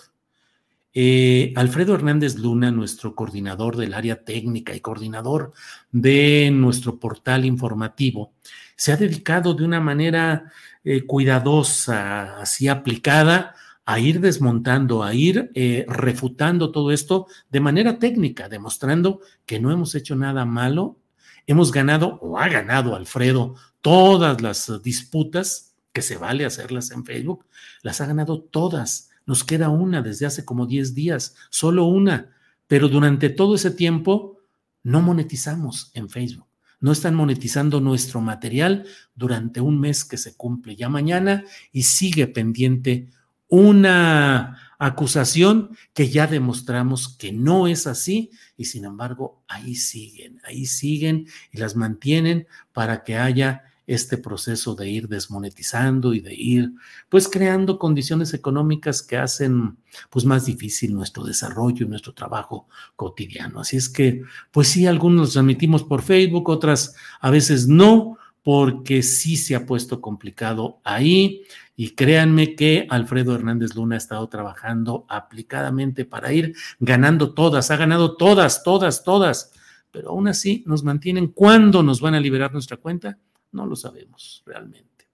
Eh, 0.93 1.53
Alfredo 1.55 1.95
Hernández 1.95 2.35
Luna, 2.35 2.71
nuestro 2.71 3.15
coordinador 3.15 3.77
del 3.77 3.93
área 3.93 4.21
técnica 4.25 4.75
y 4.75 4.81
coordinador 4.81 5.53
de 5.93 6.51
nuestro 6.51 6.99
portal 6.99 7.45
informativo, 7.45 8.33
se 8.75 8.91
ha 8.91 8.97
dedicado 8.97 9.53
de 9.53 9.63
una 9.63 9.79
manera 9.79 10.51
eh, 10.85 11.05
cuidadosa, 11.07 12.39
así 12.39 12.67
aplicada, 12.67 13.55
a 13.85 13.99
ir 13.99 14.19
desmontando, 14.19 15.03
a 15.03 15.15
ir 15.15 15.51
eh, 15.55 15.83
refutando 15.87 16.71
todo 16.71 16.91
esto 16.91 17.25
de 17.49 17.59
manera 17.59 17.97
técnica, 17.97 18.49
demostrando 18.49 19.19
que 19.47 19.59
no 19.59 19.71
hemos 19.71 19.95
hecho 19.95 20.15
nada 20.15 20.45
malo. 20.45 20.99
Hemos 21.47 21.71
ganado 21.71 22.19
o 22.21 22.37
ha 22.37 22.47
ganado 22.49 22.95
Alfredo 22.95 23.55
todas 23.81 24.41
las 24.41 24.71
disputas 24.83 25.75
que 25.91 26.03
se 26.03 26.17
vale 26.17 26.45
hacerlas 26.45 26.91
en 26.91 27.03
Facebook, 27.03 27.45
las 27.81 27.99
ha 28.01 28.05
ganado 28.05 28.41
todas. 28.41 29.09
Nos 29.25 29.43
queda 29.43 29.69
una 29.69 30.03
desde 30.03 30.27
hace 30.27 30.45
como 30.45 30.67
10 30.67 30.93
días, 30.93 31.35
solo 31.49 31.85
una, 31.85 32.31
pero 32.67 32.89
durante 32.89 33.29
todo 33.29 33.55
ese 33.55 33.71
tiempo 33.71 34.39
no 34.83 35.01
monetizamos 35.01 35.89
en 35.95 36.09
Facebook 36.09 36.47
no 36.85 36.91
están 36.91 37.15
monetizando 37.15 37.81
nuestro 37.81 38.21
material 38.21 38.85
durante 39.15 39.59
un 39.59 39.79
mes 39.79 40.05
que 40.05 40.17
se 40.17 40.35
cumple. 40.35 40.75
Ya 40.75 40.87
mañana 40.87 41.43
y 41.71 41.81
sigue 41.81 42.27
pendiente 42.27 43.09
una 43.47 44.75
acusación 44.77 45.75
que 45.95 46.09
ya 46.09 46.27
demostramos 46.27 47.17
que 47.17 47.31
no 47.31 47.65
es 47.65 47.87
así 47.87 48.29
y 48.55 48.65
sin 48.65 48.85
embargo 48.85 49.43
ahí 49.47 49.73
siguen, 49.73 50.39
ahí 50.45 50.67
siguen 50.67 51.25
y 51.51 51.57
las 51.57 51.75
mantienen 51.75 52.45
para 52.71 53.03
que 53.03 53.17
haya 53.17 53.63
este 53.87 54.17
proceso 54.17 54.75
de 54.75 54.89
ir 54.89 55.07
desmonetizando 55.07 56.13
y 56.13 56.19
de 56.19 56.33
ir 56.33 56.71
pues 57.09 57.27
creando 57.27 57.77
condiciones 57.77 58.33
económicas 58.33 59.01
que 59.01 59.17
hacen 59.17 59.77
pues 60.09 60.25
más 60.25 60.45
difícil 60.45 60.93
nuestro 60.93 61.23
desarrollo 61.23 61.85
y 61.85 61.89
nuestro 61.89 62.13
trabajo 62.13 62.67
cotidiano. 62.95 63.59
Así 63.59 63.77
es 63.77 63.89
que 63.89 64.23
pues 64.51 64.69
sí, 64.69 64.87
algunos 64.87 65.19
los 65.19 65.33
transmitimos 65.33 65.83
por 65.83 66.01
Facebook, 66.01 66.49
otras 66.49 66.95
a 67.19 67.29
veces 67.29 67.67
no, 67.67 68.17
porque 68.45 69.01
sí 69.01 69.37
se 69.37 69.55
ha 69.55 69.65
puesto 69.65 70.01
complicado 70.01 70.79
ahí. 70.83 71.41
Y 71.75 71.89
créanme 71.95 72.55
que 72.55 72.85
Alfredo 72.91 73.33
Hernández 73.33 73.75
Luna 73.75 73.95
ha 73.95 73.97
estado 73.97 74.29
trabajando 74.29 75.03
aplicadamente 75.09 76.05
para 76.05 76.31
ir 76.31 76.55
ganando 76.79 77.33
todas, 77.33 77.71
ha 77.71 77.75
ganado 77.75 78.15
todas, 78.15 78.61
todas, 78.61 79.03
todas, 79.03 79.51
pero 79.89 80.11
aún 80.11 80.27
así 80.27 80.63
nos 80.67 80.83
mantienen. 80.83 81.29
¿Cuándo 81.29 81.81
nos 81.81 81.99
van 81.99 82.13
a 82.13 82.19
liberar 82.19 82.53
nuestra 82.53 82.77
cuenta? 82.77 83.17
No 83.55 83.65
lo 83.65 83.75
sabemos 83.75 84.43
realmente. 84.45 85.09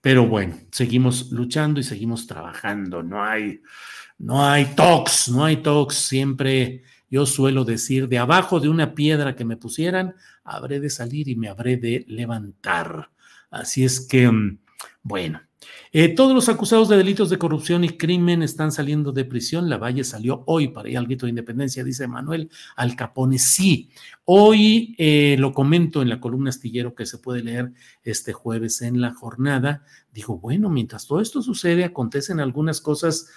Pero 0.00 0.26
bueno, 0.26 0.56
seguimos 0.72 1.30
luchando 1.32 1.80
y 1.80 1.82
seguimos 1.82 2.26
trabajando. 2.26 3.02
No 3.02 3.22
hay, 3.22 3.60
no 4.18 4.44
hay 4.44 4.64
talks, 4.74 5.28
no 5.28 5.44
hay 5.44 5.58
talks. 5.58 5.96
Siempre 5.96 6.82
yo 7.10 7.26
suelo 7.26 7.64
decir, 7.64 8.08
de 8.08 8.18
abajo 8.18 8.60
de 8.60 8.68
una 8.68 8.94
piedra 8.94 9.34
que 9.34 9.44
me 9.44 9.56
pusieran, 9.56 10.14
habré 10.44 10.80
de 10.80 10.90
salir 10.90 11.28
y 11.28 11.36
me 11.36 11.48
habré 11.48 11.76
de 11.76 12.04
levantar. 12.08 13.10
Así 13.50 13.84
es 13.84 14.00
que, 14.00 14.30
mm, 14.30 14.58
bueno, 15.02 15.40
eh, 15.92 16.08
todos 16.08 16.34
los 16.34 16.48
acusados 16.48 16.88
de 16.88 16.96
delitos 16.96 17.30
de 17.30 17.38
corrupción 17.38 17.82
y 17.84 17.90
crimen 17.90 18.42
están 18.42 18.72
saliendo 18.72 19.12
de 19.12 19.24
prisión. 19.24 19.70
La 19.70 19.78
Valle 19.78 20.04
salió 20.04 20.42
hoy 20.46 20.68
para 20.68 20.88
ir 20.88 20.98
al 20.98 21.06
grito 21.06 21.26
de 21.26 21.30
independencia, 21.30 21.82
dice 21.82 22.06
Manuel 22.06 22.50
Al 22.76 22.94
Capone. 22.94 23.38
Sí, 23.38 23.90
hoy 24.24 24.94
eh, 24.98 25.36
lo 25.38 25.52
comento 25.52 26.02
en 26.02 26.08
la 26.08 26.20
columna 26.20 26.50
astillero 26.50 26.94
que 26.94 27.06
se 27.06 27.18
puede 27.18 27.42
leer 27.42 27.72
este 28.02 28.32
jueves 28.32 28.82
en 28.82 29.00
la 29.00 29.14
jornada. 29.14 29.84
Dijo, 30.12 30.38
bueno, 30.38 30.68
mientras 30.68 31.06
todo 31.06 31.20
esto 31.20 31.40
sucede, 31.42 31.84
acontecen 31.84 32.40
algunas 32.40 32.80
cosas 32.80 33.28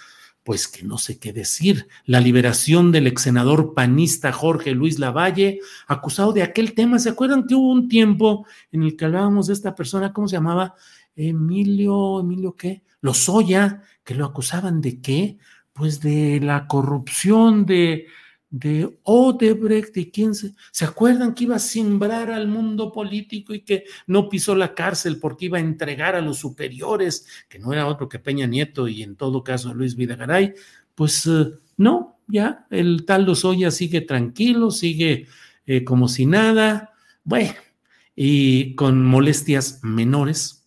pues 0.44 0.66
que 0.66 0.82
no 0.82 0.98
sé 0.98 1.18
qué 1.18 1.32
decir. 1.32 1.88
La 2.04 2.20
liberación 2.20 2.90
del 2.90 3.06
ex 3.06 3.22
senador 3.22 3.74
panista 3.74 4.32
Jorge 4.32 4.72
Luis 4.72 4.98
Lavalle, 4.98 5.60
acusado 5.86 6.32
de 6.32 6.42
aquel 6.42 6.74
tema. 6.74 6.98
¿Se 6.98 7.10
acuerdan 7.10 7.46
que 7.46 7.54
hubo 7.54 7.70
un 7.70 7.88
tiempo 7.88 8.46
en 8.72 8.82
el 8.82 8.96
que 8.96 9.04
hablábamos 9.04 9.46
de 9.46 9.52
esta 9.52 9.74
persona, 9.74 10.12
¿cómo 10.12 10.28
se 10.28 10.36
llamaba? 10.36 10.74
Emilio, 11.16 12.20
Emilio 12.20 12.56
qué, 12.56 12.82
Lozoya, 13.00 13.82
que 14.04 14.14
lo 14.14 14.24
acusaban 14.24 14.80
de 14.80 15.00
qué, 15.00 15.38
pues 15.72 16.00
de 16.00 16.40
la 16.40 16.66
corrupción 16.66 17.66
de, 17.66 18.06
de 18.50 18.98
Odebrecht 19.02 19.96
y 19.96 20.10
quién 20.10 20.34
se, 20.34 20.54
¿se 20.70 20.84
acuerdan 20.84 21.34
que 21.34 21.44
iba 21.44 21.56
a 21.56 21.60
simbrar 21.60 22.30
al 22.30 22.48
mundo 22.48 22.92
político 22.92 23.54
y 23.54 23.60
que 23.60 23.84
no 24.06 24.28
pisó 24.28 24.54
la 24.54 24.74
cárcel 24.74 25.18
porque 25.18 25.46
iba 25.46 25.58
a 25.58 25.62
entregar 25.62 26.14
a 26.14 26.20
los 26.20 26.38
superiores, 26.38 27.26
que 27.48 27.58
no 27.58 27.72
era 27.72 27.86
otro 27.86 28.08
que 28.08 28.18
Peña 28.18 28.46
Nieto 28.46 28.88
y 28.88 29.02
en 29.02 29.16
todo 29.16 29.42
caso 29.42 29.74
Luis 29.74 29.96
Vidagaray? 29.96 30.54
pues 30.94 31.26
eh, 31.26 31.50
no, 31.76 32.18
ya 32.28 32.66
el 32.70 33.04
tal 33.04 33.24
Lozoya 33.24 33.70
sigue 33.70 34.00
tranquilo, 34.02 34.70
sigue 34.70 35.26
eh, 35.66 35.84
como 35.84 36.08
si 36.08 36.26
nada, 36.26 36.92
bueno, 37.24 37.54
y 38.14 38.74
con 38.74 39.04
molestias 39.04 39.80
menores. 39.82 40.61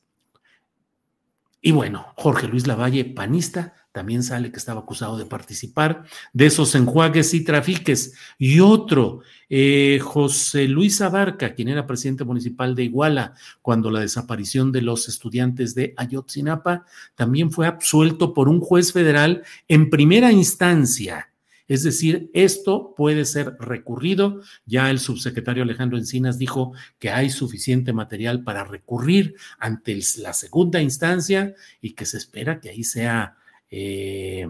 Y 1.65 1.71
bueno, 1.71 2.05
Jorge 2.15 2.47
Luis 2.47 2.67
Lavalle, 2.67 3.05
panista, 3.05 3.73
también 3.91 4.21
sale 4.21 4.51
que 4.51 4.57
estaba 4.57 4.81
acusado 4.81 5.17
de 5.17 5.25
participar 5.25 6.03
de 6.31 6.45
esos 6.45 6.75
enjuagues 6.75 7.33
y 7.33 7.43
trafiques. 7.43 8.13
Y 8.37 8.59
otro, 8.59 9.21
eh, 9.49 9.97
José 9.99 10.67
Luis 10.67 11.01
Abarca, 11.01 11.55
quien 11.55 11.69
era 11.69 11.87
presidente 11.87 12.23
municipal 12.23 12.75
de 12.75 12.83
Iguala 12.83 13.33
cuando 13.63 13.89
la 13.89 14.01
desaparición 14.01 14.71
de 14.71 14.83
los 14.83 15.07
estudiantes 15.07 15.73
de 15.73 15.95
Ayotzinapa, 15.97 16.85
también 17.15 17.49
fue 17.49 17.65
absuelto 17.65 18.35
por 18.35 18.47
un 18.47 18.59
juez 18.59 18.93
federal 18.93 19.41
en 19.67 19.89
primera 19.89 20.31
instancia. 20.31 21.31
Es 21.67 21.83
decir, 21.83 22.29
esto 22.33 22.93
puede 22.95 23.25
ser 23.25 23.55
recurrido. 23.59 24.41
Ya 24.65 24.89
el 24.91 24.99
subsecretario 24.99 25.63
Alejandro 25.63 25.97
Encinas 25.97 26.37
dijo 26.37 26.73
que 26.99 27.09
hay 27.09 27.29
suficiente 27.29 27.93
material 27.93 28.43
para 28.43 28.63
recurrir 28.63 29.35
ante 29.57 29.99
la 30.17 30.33
segunda 30.33 30.81
instancia 30.81 31.55
y 31.81 31.93
que 31.93 32.05
se 32.05 32.17
espera 32.17 32.59
que 32.59 32.69
ahí 32.69 32.83
sea 32.83 33.37
eh, 33.71 34.47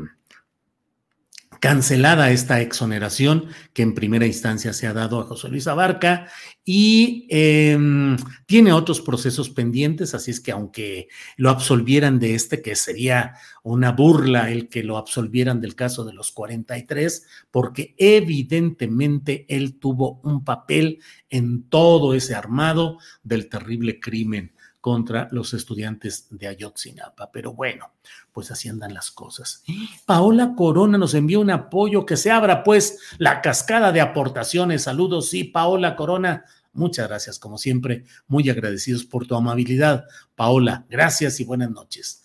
cancelada 1.65 2.29
esta 2.29 2.61
exoneración 2.61 3.47
que 3.73 3.81
en 3.81 3.95
primera 3.95 4.27
instancia 4.27 4.71
se 4.71 4.85
ha 4.85 4.93
dado 4.93 5.19
a 5.19 5.23
José 5.23 5.49
Luis 5.49 5.65
Abarca 5.65 6.27
y 6.63 7.25
em, 7.31 8.17
tiene 8.45 8.71
otros 8.71 9.01
procesos 9.01 9.49
pendientes, 9.49 10.13
así 10.13 10.29
es 10.29 10.39
que 10.39 10.51
aunque 10.51 11.07
lo 11.37 11.49
absolvieran 11.49 12.19
de 12.19 12.35
este, 12.35 12.61
que 12.61 12.75
sería 12.75 13.33
una 13.63 13.93
burla 13.93 14.51
el 14.51 14.69
que 14.69 14.83
lo 14.83 14.95
absolvieran 14.95 15.59
del 15.59 15.73
caso 15.73 16.05
de 16.05 16.13
los 16.13 16.31
43, 16.33 17.25
porque 17.49 17.95
evidentemente 17.97 19.47
él 19.49 19.79
tuvo 19.79 20.19
un 20.21 20.43
papel 20.43 20.99
en 21.31 21.63
todo 21.63 22.13
ese 22.13 22.35
armado 22.35 22.99
del 23.23 23.49
terrible 23.49 23.99
crimen 23.99 24.54
contra 24.85 25.27
los 25.31 25.55
estudiantes 25.55 26.27
de 26.29 26.45
Ayotzinapa. 26.45 27.31
Pero 27.31 27.53
bueno, 27.55 27.93
pues 28.31 28.51
así 28.51 28.69
andan 28.69 28.93
las 28.93 29.09
cosas. 29.09 29.63
Paola 30.05 30.53
Corona 30.55 30.99
nos 30.99 31.15
envió 31.15 31.39
un 31.39 31.49
apoyo, 31.49 32.05
que 32.05 32.15
se 32.15 32.29
abra 32.29 32.63
pues 32.63 32.99
la 33.17 33.41
cascada 33.41 33.91
de 33.91 34.01
aportaciones. 34.01 34.83
Saludos, 34.83 35.29
sí, 35.31 35.43
Paola 35.43 35.95
Corona. 35.95 36.45
Muchas 36.71 37.07
gracias, 37.07 37.39
como 37.39 37.57
siempre, 37.57 38.03
muy 38.27 38.47
agradecidos 38.47 39.05
por 39.05 39.25
tu 39.25 39.33
amabilidad. 39.33 40.05
Paola, 40.35 40.85
gracias 40.87 41.39
y 41.39 41.45
buenas 41.45 41.71
noches. 41.71 42.23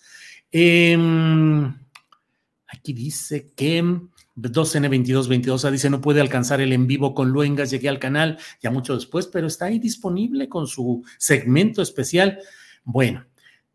Em, 0.51 1.65
aquí 2.67 2.93
dice 2.93 3.53
que 3.55 4.01
2N2222 4.35 5.69
dice 5.71 5.89
no 5.89 6.01
puede 6.01 6.21
alcanzar 6.21 6.61
el 6.61 6.73
en 6.73 6.87
vivo 6.87 7.13
con 7.13 7.29
Luengas, 7.29 7.71
llegué 7.71 7.89
al 7.89 7.99
canal 7.99 8.37
ya 8.61 8.71
mucho 8.71 8.95
después, 8.95 9.27
pero 9.27 9.47
está 9.47 9.65
ahí 9.65 9.79
disponible 9.79 10.49
con 10.49 10.67
su 10.67 11.03
segmento 11.17 11.81
especial. 11.81 12.39
Bueno, 12.83 13.25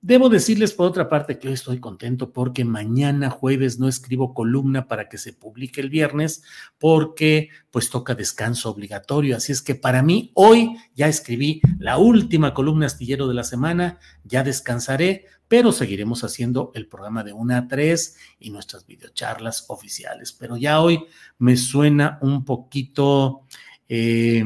Debo 0.07 0.29
decirles 0.29 0.73
por 0.73 0.87
otra 0.87 1.09
parte 1.09 1.37
que 1.37 1.49
hoy 1.49 1.55
estoy 1.55 1.81
contento 1.81 2.33
porque 2.33 2.65
mañana 2.65 3.29
jueves 3.29 3.81
no 3.81 3.89
escribo 3.89 4.35
columna 4.35 4.87
para 4.87 5.09
que 5.09 5.19
se 5.19 5.33
publique 5.33 5.81
el 5.81 5.91
viernes 5.91 6.45
porque 6.79 7.49
pues 7.73 7.91
toca 7.91 8.15
descanso 8.15 8.71
obligatorio. 8.71 9.37
Así 9.37 9.51
es 9.51 9.63
que 9.63 9.75
para 9.75 10.05
mí 10.05 10.31
hoy 10.35 10.77
ya 10.95 11.09
escribí 11.09 11.61
la 11.81 11.99
última 11.99 12.55
columna 12.55 12.87
astillero 12.87 13.27
de 13.27 13.35
la 13.35 13.43
semana, 13.43 13.99
ya 14.23 14.45
descansaré, 14.45 15.25
pero 15.49 15.73
seguiremos 15.73 16.23
haciendo 16.23 16.71
el 16.77 16.87
programa 16.87 17.25
de 17.25 17.33
una 17.33 17.59
a 17.59 17.67
tres 17.67 18.17
y 18.39 18.51
nuestras 18.51 18.87
videocharlas 18.87 19.65
oficiales. 19.67 20.33
Pero 20.33 20.57
ya 20.57 20.81
hoy 20.81 21.05
me 21.39 21.57
suena 21.57 22.21
un 22.23 22.45
poquito... 22.45 23.41
Eh, 23.89 24.45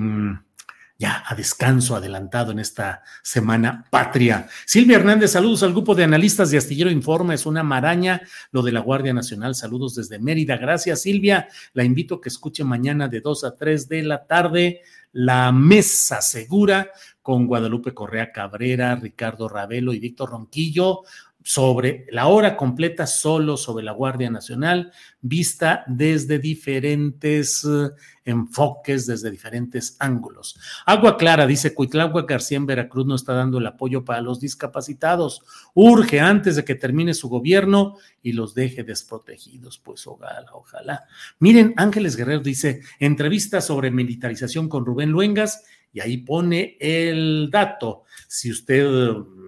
ya 1.01 1.25
a 1.27 1.35
descanso 1.35 1.97
adelantado 1.97 2.53
en 2.53 2.59
esta 2.59 3.03
semana 3.23 3.87
patria. 3.89 4.49
Silvia 4.67 4.99
Hernández, 4.99 5.31
saludos 5.31 5.63
al 5.63 5.73
grupo 5.73 5.95
de 5.95 6.05
analistas 6.05 6.51
de 6.51 6.59
Astillero 6.59 6.91
Informa, 6.91 7.33
es 7.33 7.47
una 7.47 7.63
maraña 7.63 8.21
lo 8.53 8.61
de 8.61 8.73
la 8.73 8.81
Guardia 8.81 9.15
Nacional, 9.15 9.55
saludos 9.55 9.95
desde 9.95 10.19
Mérida. 10.19 10.59
Gracias 10.59 11.01
Silvia, 11.01 11.49
la 11.73 11.85
invito 11.85 12.17
a 12.17 12.21
que 12.21 12.29
escuche 12.29 12.65
mañana 12.65 13.09
de 13.09 13.23
2 13.23 13.45
a 13.45 13.57
3 13.57 13.89
de 13.89 14.03
la 14.03 14.27
tarde 14.27 14.83
la 15.13 15.51
mesa 15.53 16.21
segura 16.21 16.91
con 17.23 17.47
Guadalupe 17.47 17.95
Correa 17.95 18.31
Cabrera, 18.31 18.95
Ricardo 18.95 19.49
Ravelo 19.49 19.93
y 19.95 20.01
Víctor 20.01 20.31
Ronquillo 20.31 21.01
sobre 21.43 22.07
la 22.11 22.27
hora 22.27 22.57
completa 22.57 23.07
solo 23.07 23.57
sobre 23.57 23.85
la 23.85 23.93
Guardia 23.93 24.31
Nacional, 24.31 24.93
vista 25.21 25.85
desde 25.87 26.39
diferentes 26.39 27.65
eh, 27.65 27.91
enfoques, 28.25 29.07
desde 29.07 29.31
diferentes 29.31 29.97
ángulos. 29.99 30.59
Agua 30.85 31.17
Clara 31.17 31.47
dice, 31.47 31.75
Cuitlagua 31.75 32.27
García 32.27 32.59
en 32.59 32.67
Veracruz 32.67 33.07
no 33.07 33.15
está 33.15 33.33
dando 33.33 33.59
el 33.59 33.67
apoyo 33.67 34.05
para 34.05 34.21
los 34.21 34.39
discapacitados. 34.39 35.43
Urge 35.75 36.21
antes 36.21 36.57
de 36.57 36.65
que 36.65 36.75
termine 36.75 37.15
su 37.15 37.29
gobierno 37.29 37.97
y 38.23 38.33
los 38.33 38.55
deje 38.55 38.85
desprotegidos. 38.85 39.79
Pues 39.79 40.07
ojalá, 40.07 40.47
ojalá. 40.53 41.05
Miren, 41.39 41.73
Ángeles 41.77 42.17
Guerrero 42.17 42.41
dice, 42.41 42.83
entrevista 42.99 43.61
sobre 43.61 43.91
militarización 43.91 44.69
con 44.69 44.85
Rubén 44.85 45.11
Luengas 45.11 45.65
y 45.93 46.01
ahí 46.01 46.19
pone 46.19 46.77
el 46.79 47.49
dato. 47.51 48.05
Si 48.29 48.51
usted 48.51 48.87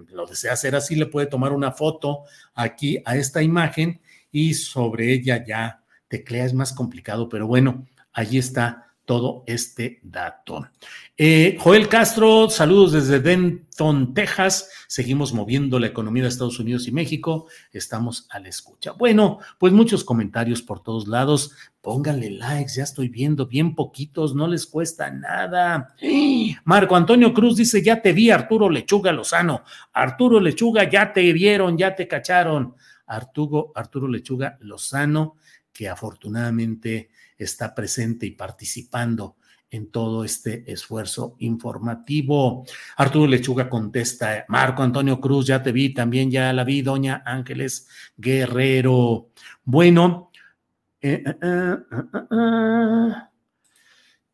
lo 0.09 0.25
desea 0.25 0.53
hacer 0.53 0.75
así, 0.75 0.95
le 0.95 1.05
puede 1.05 1.27
tomar 1.27 1.51
una 1.51 1.71
foto 1.71 2.23
aquí 2.53 3.01
a 3.05 3.15
esta 3.15 3.41
imagen 3.41 4.01
y 4.31 4.53
sobre 4.53 5.13
ella 5.13 5.43
ya 5.45 5.83
teclea, 6.07 6.45
es 6.45 6.53
más 6.53 6.73
complicado, 6.73 7.29
pero 7.29 7.47
bueno, 7.47 7.85
allí 8.11 8.37
está 8.37 8.92
todo 9.05 9.43
este 9.47 9.99
dato. 10.01 10.67
Eh, 11.17 11.57
Joel 11.59 11.89
Castro, 11.89 12.49
saludos 12.49 12.93
desde 12.93 13.19
Denton, 13.19 14.13
Texas. 14.13 14.69
Seguimos 14.87 15.33
moviendo 15.33 15.77
la 15.77 15.87
economía 15.87 16.23
de 16.23 16.29
Estados 16.29 16.59
Unidos 16.59 16.87
y 16.87 16.91
México. 16.91 17.47
Estamos 17.71 18.27
a 18.29 18.39
la 18.39 18.47
escucha. 18.47 18.93
Bueno, 18.93 19.39
pues 19.57 19.73
muchos 19.73 20.03
comentarios 20.05 20.61
por 20.61 20.81
todos 20.81 21.07
lados. 21.07 21.51
Pónganle 21.81 22.31
likes, 22.31 22.75
ya 22.77 22.83
estoy 22.83 23.09
viendo 23.09 23.45
bien 23.45 23.75
poquitos, 23.75 24.33
no 24.33 24.47
les 24.47 24.65
cuesta 24.65 25.11
nada. 25.11 25.95
Marco 26.63 26.95
Antonio 26.95 27.33
Cruz 27.33 27.57
dice, 27.57 27.81
ya 27.81 28.01
te 28.01 28.13
vi, 28.13 28.31
Arturo 28.31 28.69
Lechuga 28.69 29.11
Lozano. 29.11 29.63
Arturo 29.91 30.39
Lechuga, 30.39 30.89
ya 30.89 31.11
te 31.11 31.33
vieron, 31.33 31.77
ya 31.77 31.93
te 31.93 32.07
cacharon. 32.07 32.75
Arturo, 33.05 33.73
Arturo 33.75 34.07
Lechuga 34.07 34.57
Lozano, 34.61 35.35
que 35.73 35.89
afortunadamente 35.89 37.09
está 37.43 37.73
presente 37.75 38.25
y 38.25 38.31
participando 38.31 39.37
en 39.73 39.89
todo 39.89 40.23
este 40.23 40.71
esfuerzo 40.71 41.35
informativo. 41.39 42.63
Arturo 42.95 43.27
Lechuga 43.27 43.69
contesta, 43.69 44.45
Marco 44.47 44.83
Antonio 44.83 45.19
Cruz, 45.19 45.47
ya 45.47 45.63
te 45.63 45.71
vi, 45.71 45.93
también 45.93 46.29
ya 46.29 46.53
la 46.53 46.63
vi, 46.63 46.83
doña 46.83 47.23
Ángeles 47.25 47.87
Guerrero. 48.15 49.29
Bueno, 49.63 50.29
eh, 51.01 51.23
eh, 51.25 51.35
eh, 51.41 53.13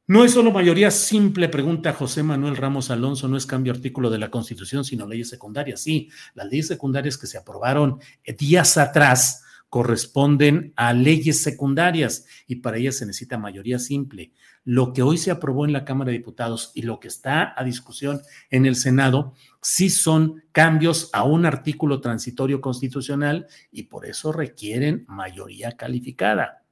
no 0.07 0.25
es 0.25 0.33
solo 0.33 0.51
mayoría 0.51 0.91
simple, 0.91 1.47
pregunta 1.47 1.93
José 1.93 2.21
Manuel 2.21 2.57
Ramos 2.57 2.91
Alonso, 2.91 3.29
no 3.29 3.37
es 3.37 3.45
cambio 3.45 3.71
artículo 3.71 4.09
de 4.09 4.17
la 4.17 4.29
Constitución, 4.29 4.83
sino 4.83 5.07
leyes 5.07 5.29
secundarias. 5.29 5.79
Sí, 5.79 6.09
las 6.33 6.47
leyes 6.47 6.67
secundarias 6.67 7.17
que 7.17 7.27
se 7.27 7.37
aprobaron 7.37 7.99
días 8.37 8.77
atrás 8.77 9.43
corresponden 9.69 10.73
a 10.75 10.93
leyes 10.93 11.41
secundarias 11.43 12.25
y 12.47 12.57
para 12.57 12.77
ellas 12.77 12.97
se 12.97 13.05
necesita 13.05 13.37
mayoría 13.37 13.79
simple. 13.79 14.33
Lo 14.65 14.93
que 14.93 15.03
hoy 15.03 15.17
se 15.17 15.31
aprobó 15.31 15.65
en 15.65 15.73
la 15.73 15.85
Cámara 15.85 16.11
de 16.11 16.17
Diputados 16.17 16.71
y 16.75 16.81
lo 16.81 16.99
que 16.99 17.07
está 17.07 17.53
a 17.55 17.63
discusión 17.63 18.21
en 18.49 18.65
el 18.65 18.75
Senado 18.75 19.33
sí 19.61 19.89
son 19.89 20.43
cambios 20.51 21.09
a 21.13 21.23
un 21.23 21.45
artículo 21.45 22.01
transitorio 22.01 22.61
constitucional 22.61 23.47
y 23.71 23.83
por 23.83 24.05
eso 24.05 24.31
requieren 24.31 25.05
mayoría 25.07 25.77
calificada. 25.77 26.63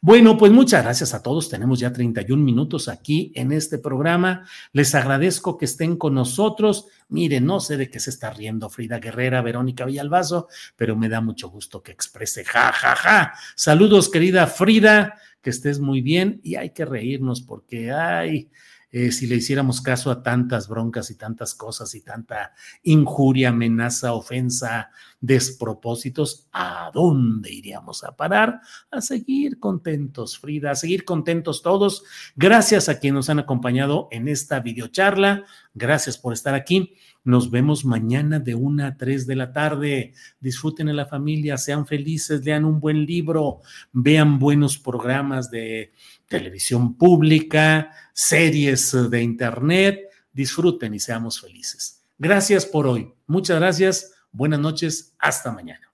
Bueno, 0.00 0.36
pues 0.36 0.52
muchas 0.52 0.84
gracias 0.84 1.14
a 1.14 1.22
todos. 1.22 1.48
Tenemos 1.48 1.80
ya 1.80 1.92
31 1.92 2.42
minutos 2.42 2.88
aquí 2.88 3.32
en 3.34 3.52
este 3.52 3.78
programa. 3.78 4.46
Les 4.72 4.94
agradezco 4.94 5.56
que 5.56 5.64
estén 5.64 5.96
con 5.96 6.14
nosotros. 6.14 6.88
Miren, 7.08 7.46
no 7.46 7.58
sé 7.58 7.76
de 7.76 7.88
qué 7.88 8.00
se 8.00 8.10
está 8.10 8.30
riendo 8.30 8.68
Frida 8.68 8.98
Guerrera, 8.98 9.40
Verónica 9.40 9.86
Villalbazo, 9.86 10.48
pero 10.76 10.94
me 10.94 11.08
da 11.08 11.20
mucho 11.20 11.48
gusto 11.48 11.82
que 11.82 11.92
exprese 11.92 12.44
ja, 12.44 12.70
ja, 12.72 12.94
ja. 12.94 13.34
Saludos, 13.56 14.10
querida 14.10 14.46
Frida, 14.46 15.14
que 15.40 15.50
estés 15.50 15.80
muy 15.80 16.02
bien 16.02 16.40
y 16.42 16.56
hay 16.56 16.70
que 16.70 16.84
reírnos 16.84 17.40
porque, 17.40 17.90
ay, 17.90 18.50
eh, 18.96 19.10
si 19.10 19.26
le 19.26 19.34
hiciéramos 19.34 19.80
caso 19.80 20.08
a 20.12 20.22
tantas 20.22 20.68
broncas 20.68 21.10
y 21.10 21.16
tantas 21.16 21.56
cosas 21.56 21.96
y 21.96 22.02
tanta 22.02 22.52
injuria, 22.84 23.48
amenaza, 23.48 24.12
ofensa, 24.12 24.90
despropósitos, 25.24 26.48
¿a 26.52 26.90
dónde 26.92 27.50
iríamos 27.50 28.04
a 28.04 28.14
parar? 28.14 28.60
A 28.90 29.00
seguir 29.00 29.58
contentos, 29.58 30.38
Frida, 30.38 30.72
a 30.72 30.74
seguir 30.74 31.06
contentos 31.06 31.62
todos. 31.62 32.04
Gracias 32.36 32.90
a 32.90 32.98
quienes 32.98 33.16
nos 33.16 33.30
han 33.30 33.38
acompañado 33.38 34.08
en 34.10 34.28
esta 34.28 34.60
videocharla. 34.60 35.44
Gracias 35.72 36.18
por 36.18 36.34
estar 36.34 36.54
aquí. 36.54 36.92
Nos 37.24 37.50
vemos 37.50 37.86
mañana 37.86 38.38
de 38.38 38.54
1 38.54 38.84
a 38.84 38.96
3 38.98 39.26
de 39.26 39.36
la 39.36 39.50
tarde. 39.50 40.12
Disfruten 40.40 40.90
en 40.90 40.96
la 40.96 41.06
familia, 41.06 41.56
sean 41.56 41.86
felices, 41.86 42.44
lean 42.44 42.66
un 42.66 42.78
buen 42.78 43.06
libro, 43.06 43.60
vean 43.92 44.38
buenos 44.38 44.76
programas 44.76 45.50
de 45.50 45.92
televisión 46.28 46.98
pública, 46.98 47.92
series 48.12 48.94
de 49.10 49.22
internet. 49.22 50.00
Disfruten 50.34 50.92
y 50.92 51.00
seamos 51.00 51.40
felices. 51.40 52.02
Gracias 52.18 52.66
por 52.66 52.86
hoy. 52.86 53.10
Muchas 53.26 53.58
gracias. 53.58 54.13
Buenas 54.34 54.58
noches. 54.58 55.14
Hasta 55.20 55.52
mañana. 55.52 55.93